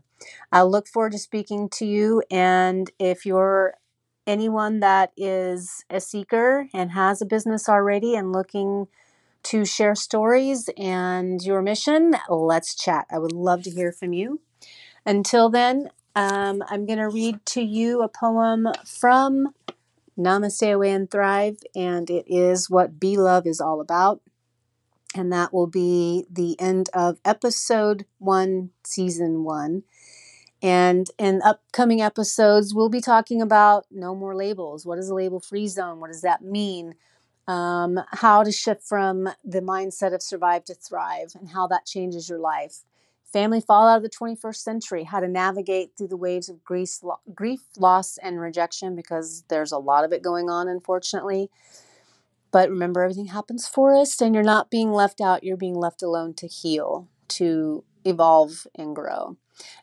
I 0.52 0.62
look 0.62 0.86
forward 0.86 1.12
to 1.12 1.18
speaking 1.18 1.68
to 1.70 1.86
you. 1.86 2.22
And 2.30 2.90
if 2.98 3.26
you're 3.26 3.74
anyone 4.26 4.80
that 4.80 5.10
is 5.16 5.84
a 5.88 6.00
seeker 6.00 6.68
and 6.74 6.92
has 6.92 7.22
a 7.22 7.26
business 7.26 7.68
already 7.68 8.14
and 8.14 8.32
looking 8.32 8.86
to 9.44 9.64
share 9.64 9.94
stories 9.94 10.68
and 10.76 11.42
your 11.42 11.62
mission, 11.62 12.14
let's 12.28 12.74
chat. 12.74 13.06
I 13.10 13.18
would 13.18 13.32
love 13.32 13.62
to 13.64 13.70
hear 13.70 13.92
from 13.92 14.12
you. 14.12 14.40
Until 15.06 15.48
then, 15.48 15.90
um, 16.14 16.62
I'm 16.68 16.84
going 16.84 16.98
to 16.98 17.08
read 17.08 17.44
to 17.46 17.62
you 17.62 18.02
a 18.02 18.08
poem 18.08 18.68
from 18.84 19.54
Namaste 20.18 20.74
Away 20.74 20.90
and 20.90 21.10
Thrive, 21.10 21.58
and 21.74 22.10
it 22.10 22.24
is 22.26 22.68
what 22.68 22.98
Be 22.98 23.16
Love 23.16 23.46
is 23.46 23.60
all 23.60 23.80
about. 23.80 24.20
And 25.14 25.32
that 25.32 25.54
will 25.54 25.66
be 25.66 26.26
the 26.30 26.60
end 26.60 26.90
of 26.92 27.18
episode 27.24 28.04
one, 28.18 28.70
season 28.84 29.44
one. 29.44 29.84
And 30.60 31.08
in 31.18 31.40
upcoming 31.42 32.02
episodes, 32.02 32.74
we'll 32.74 32.88
be 32.88 33.00
talking 33.00 33.40
about 33.40 33.86
no 33.90 34.14
more 34.14 34.34
labels. 34.34 34.84
What 34.84 34.98
is 34.98 35.08
a 35.08 35.14
label 35.14 35.40
free 35.40 35.68
zone? 35.68 36.00
What 36.00 36.08
does 36.08 36.22
that 36.22 36.42
mean? 36.42 36.96
Um, 37.48 37.98
how 38.10 38.44
to 38.44 38.52
shift 38.52 38.82
from 38.82 39.30
the 39.42 39.62
mindset 39.62 40.14
of 40.14 40.22
survive 40.22 40.64
to 40.66 40.74
thrive 40.74 41.32
and 41.34 41.48
how 41.48 41.66
that 41.68 41.86
changes 41.86 42.28
your 42.28 42.38
life. 42.38 42.84
Family 43.24 43.60
fallout 43.60 43.96
of 43.96 44.02
the 44.02 44.10
21st 44.10 44.56
century, 44.56 45.04
how 45.04 45.20
to 45.20 45.28
navigate 45.28 45.92
through 45.96 46.08
the 46.08 46.16
waves 46.16 46.48
of 46.50 46.62
grief, 46.62 46.98
grief, 47.34 47.60
loss, 47.78 48.18
and 48.18 48.38
rejection 48.38 48.94
because 48.94 49.44
there's 49.48 49.72
a 49.72 49.78
lot 49.78 50.04
of 50.04 50.12
it 50.12 50.22
going 50.22 50.50
on, 50.50 50.68
unfortunately. 50.68 51.50
But 52.50 52.70
remember, 52.70 53.02
everything 53.02 53.26
happens 53.26 53.66
for 53.66 53.94
us, 53.94 54.20
and 54.20 54.34
you're 54.34 54.44
not 54.44 54.70
being 54.70 54.92
left 54.92 55.20
out, 55.20 55.44
you're 55.44 55.56
being 55.56 55.74
left 55.74 56.02
alone 56.02 56.34
to 56.34 56.46
heal, 56.46 57.08
to 57.28 57.84
evolve, 58.04 58.66
and 58.74 58.94
grow. 58.94 59.36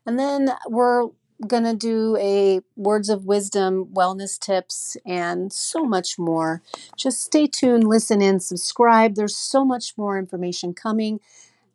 And 0.06 0.17
then 0.17 0.51
we're 0.67 1.10
going 1.48 1.63
to 1.63 1.76
do 1.76 2.15
a 2.17 2.62
words 2.76 3.10
of 3.10 3.26
wisdom, 3.26 3.88
wellness 3.93 4.39
tips, 4.39 4.95
and 5.06 5.52
so 5.52 5.86
much 5.86 6.17
more. 6.17 6.62
Just 6.98 7.21
stay 7.21 7.48
tuned, 7.48 7.88
listen 7.88 8.21
in, 8.21 8.39
subscribe. 8.39 9.15
There's 9.15 9.36
so 9.36 9.65
much 9.65 9.98
more 9.98 10.17
information 10.17 10.74
coming. 10.74 11.19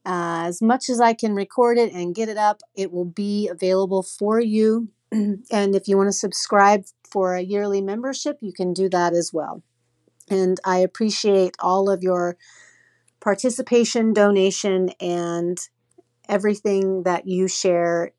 Uh, 0.07 0.45
as 0.47 0.63
much 0.63 0.89
as 0.89 1.01
I 1.01 1.13
can 1.13 1.35
record 1.35 1.77
it 1.77 1.93
and 1.93 2.15
get 2.15 2.29
it 2.29 2.39
up, 2.39 2.63
it 2.75 2.91
will 2.91 3.05
be 3.05 3.49
available 3.49 4.03
for 4.03 4.41
you. 4.41 4.89
and 5.13 5.75
if 5.75 5.89
you 5.89 5.97
want 5.97 6.09
to 6.09 6.13
subscribe 6.13 6.85
for 7.11 7.35
a 7.35 7.43
yearly 7.43 7.83
membership, 7.83 8.39
you 8.41 8.53
can 8.53 8.73
do 8.73 8.89
that 8.89 9.13
as 9.13 9.31
well. 9.33 9.63
And 10.31 10.59
I 10.65 10.79
appreciate 10.79 11.57
all 11.59 11.91
of 11.91 12.03
your 12.03 12.37
participation, 13.21 14.15
donation, 14.15 14.91
and 15.01 15.59
everything 16.29 17.03
that 17.03 17.27
you 17.27 17.49
share 17.49 18.13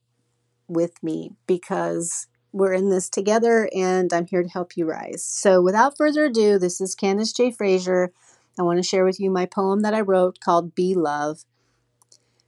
with 0.72 1.02
me 1.04 1.34
because 1.48 2.28
we're 2.52 2.74
in 2.74 2.90
this 2.90 3.10
together 3.10 3.70
and 3.76 4.12
I'm 4.12 4.26
here 4.26 4.44
to 4.44 4.50
help 4.50 4.76
you 4.76 4.86
rise. 4.86 5.24
So, 5.24 5.62
without 5.62 5.98
further 5.98 6.26
ado, 6.26 6.58
this 6.58 6.82
is 6.82 6.96
Candace 6.96 7.34
J. 7.34 7.52
Frazier. 7.52 8.12
I 8.60 8.64
want 8.64 8.78
to 8.78 8.84
share 8.84 9.06
with 9.06 9.20
you 9.20 9.32
my 9.32 9.46
poem 9.46 9.82
that 9.82 9.94
I 9.94 10.02
wrote 10.02 10.40
called 10.40 10.76
Be 10.76 10.94
Love. 10.94 11.46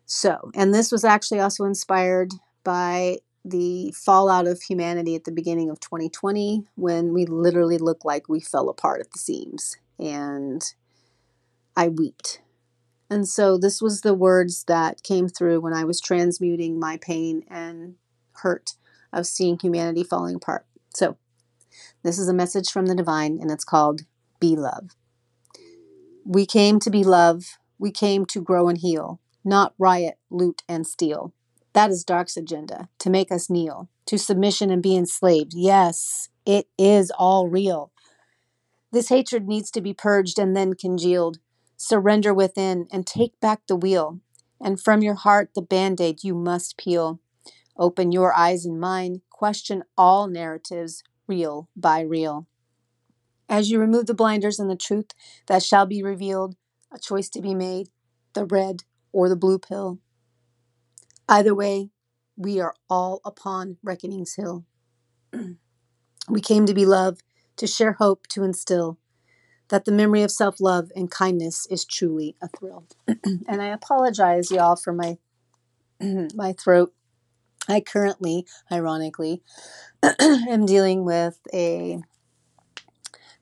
So, 0.06 0.52
and 0.54 0.74
this 0.74 0.92
was 0.92 1.06
actually 1.06 1.40
also 1.40 1.64
inspired 1.64 2.34
by 2.64 3.18
the 3.46 3.92
fallout 3.92 4.48
of 4.48 4.62
humanity 4.62 5.16
at 5.16 5.26
the 5.26 5.32
beginning 5.32 5.70
of 5.70 5.80
2020 5.80 6.66
when 6.76 7.14
we 7.14 7.26
literally 7.26 7.78
looked 7.78 8.06
like 8.06 8.30
we 8.30 8.40
fell 8.40 8.70
apart 8.70 9.02
at 9.02 9.12
the 9.12 9.20
seams. 9.20 9.78
And 10.00 10.64
I 11.76 11.88
wept 11.88 12.42
and 13.14 13.28
so 13.28 13.60
this 13.60 13.80
was 13.80 14.02
the 14.02 14.16
words 14.16 14.64
that 14.64 15.04
came 15.04 15.28
through 15.28 15.62
when 15.62 15.72
I 15.72 15.84
was 15.84 16.02
transmuting 16.02 16.80
my 16.80 16.98
pain 16.98 17.44
and 17.48 17.94
hurt 18.36 18.74
of 19.12 19.28
seeing 19.28 19.58
humanity 19.60 20.04
falling 20.04 20.36
apart. 20.36 20.66
So 20.94 21.18
this 22.04 22.20
is 22.20 22.28
a 22.28 22.34
message 22.34 22.70
from 22.70 22.88
the 22.88 22.96
divine, 22.96 23.40
and 23.42 23.52
it's 23.52 23.64
called 23.64 24.02
Be 24.40 24.56
Love. 24.56 24.92
We 26.26 26.46
came 26.46 26.80
to 26.80 26.90
be 26.90 27.04
love. 27.04 27.58
We 27.78 27.92
came 27.92 28.26
to 28.28 28.42
grow 28.42 28.70
and 28.70 28.78
heal, 28.78 29.20
not 29.44 29.74
riot, 29.78 30.18
loot, 30.30 30.64
and 30.70 30.88
steal. 30.88 31.34
That 31.74 31.90
is 31.90 32.04
Dark's 32.04 32.38
agenda 32.38 32.88
to 33.00 33.10
make 33.10 33.32
us 33.32 33.50
kneel, 33.50 33.90
to 34.06 34.18
submission 34.18 34.70
and 34.70 34.82
be 34.82 34.96
enslaved. 34.96 35.54
Yes, 35.54 36.30
it 36.46 36.68
is 36.78 37.12
all 37.18 37.50
real. 37.50 37.92
This 38.92 39.10
hatred 39.10 39.48
needs 39.48 39.72
to 39.72 39.82
be 39.82 39.94
purged 39.94 40.38
and 40.38 40.56
then 40.56 40.76
congealed. 40.76 41.40
Surrender 41.76 42.34
within 42.34 42.88
and 42.92 43.06
take 43.06 43.40
back 43.40 43.62
the 43.68 43.76
wheel. 43.76 44.20
And 44.62 44.80
from 44.80 45.02
your 45.02 45.16
heart, 45.16 45.50
the 45.56 45.62
band 45.62 46.00
aid 46.00 46.24
you 46.24 46.36
must 46.36 46.78
peel. 46.78 47.20
Open 47.78 48.12
your 48.12 48.34
eyes 48.34 48.66
and 48.66 48.80
mind, 48.80 49.22
question 49.30 49.84
all 49.98 50.28
narratives, 50.28 51.04
real 51.28 51.70
by 51.76 52.02
real. 52.02 52.48
As 53.50 53.70
you 53.70 53.80
remove 53.80 54.06
the 54.06 54.14
blinders 54.14 54.60
and 54.60 54.70
the 54.70 54.76
truth 54.76 55.12
that 55.48 55.64
shall 55.64 55.86
be 55.86 56.04
revealed, 56.04 56.56
a 56.92 57.00
choice 57.00 57.30
to 57.30 57.42
be 57.42 57.56
made 57.56 57.90
the 58.34 58.46
red 58.46 58.84
or 59.12 59.30
the 59.30 59.36
blue 59.36 59.60
pill. 59.60 60.00
Either 61.30 61.54
way, 61.54 61.90
we 62.36 62.60
are 62.60 62.74
all 62.90 63.22
upon 63.24 63.78
Reckoning's 63.84 64.36
Hill. 64.36 64.66
we 66.30 66.42
came 66.42 66.66
to 66.66 66.74
be 66.74 66.86
love, 66.86 67.20
to 67.58 67.68
share 67.68 67.94
hope, 67.94 68.28
to 68.28 68.44
instill 68.44 68.98
that 69.70 69.86
the 69.86 69.92
memory 69.92 70.22
of 70.24 70.32
self 70.32 70.60
love 70.60 70.92
and 70.96 71.10
kindness 71.10 71.66
is 71.70 71.86
truly 71.86 72.36
a 72.42 72.48
thrill. 72.48 72.86
and 73.08 73.62
I 73.62 73.68
apologize, 73.68 74.52
y'all, 74.52 74.76
for 74.76 74.94
my 74.94 75.18
my 76.34 76.54
throat. 76.54 76.94
I 77.68 77.80
currently, 77.80 78.46
ironically, 78.72 79.42
am 80.20 80.66
dealing 80.66 81.06
with 81.06 81.40
a 81.54 82.02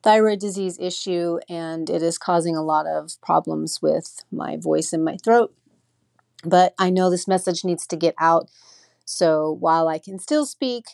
thyroid 0.03 0.39
disease 0.39 0.77
issue, 0.79 1.39
and 1.49 1.89
it 1.89 2.01
is 2.01 2.17
causing 2.17 2.55
a 2.55 2.63
lot 2.63 2.87
of 2.87 3.19
problems 3.21 3.81
with 3.81 4.23
my 4.31 4.57
voice 4.57 4.93
and 4.93 5.03
my 5.03 5.17
throat. 5.17 5.53
But 6.43 6.73
I 6.79 6.89
know 6.89 7.09
this 7.09 7.27
message 7.27 7.63
needs 7.63 7.85
to 7.87 7.95
get 7.95 8.15
out. 8.19 8.49
So 9.05 9.57
while 9.59 9.87
I 9.87 9.99
can 9.99 10.19
still 10.19 10.45
speak, 10.45 10.85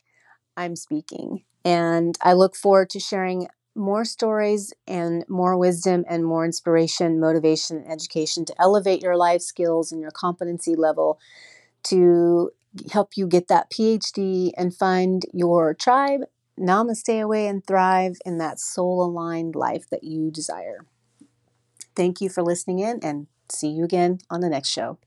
I'm 0.56 0.76
speaking. 0.76 1.44
And 1.64 2.18
I 2.22 2.34
look 2.34 2.56
forward 2.56 2.90
to 2.92 3.00
sharing 3.00 3.48
more 3.76 4.06
stories 4.06 4.74
and 4.88 5.24
more 5.30 5.56
wisdom 5.58 6.04
and 6.10 6.26
more 6.26 6.44
inspiration, 6.44 7.20
motivation, 7.20 7.78
and 7.78 7.92
education 7.92 8.44
to 8.46 8.56
elevate 8.60 9.02
your 9.02 9.16
life 9.16 9.42
skills 9.42 9.92
and 9.92 10.02
your 10.02 10.12
competency 10.12 10.76
level 10.76 11.20
to 11.84 12.52
help 12.92 13.12
you 13.16 13.28
get 13.28 13.48
that 13.48 13.70
PhD 13.72 14.52
and 14.58 14.76
find 14.76 15.26
your 15.34 15.74
tribe. 15.74 16.22
Namaste 16.60 17.22
away 17.22 17.48
and 17.48 17.66
thrive 17.66 18.18
in 18.26 18.38
that 18.40 18.60
soul 18.60 19.04
aligned 19.04 19.56
life 19.56 19.86
that 19.92 20.04
you 20.04 20.32
desire. 20.32 20.86
Thank 21.96 22.22
you 22.22 22.30
for 22.30 22.44
listening 22.44 22.80
in 22.80 23.00
and 23.04 23.28
see 23.50 23.70
you 23.70 23.84
again 23.84 24.20
on 24.30 24.42
the 24.42 24.50
next 24.50 24.70
show. 24.70 24.98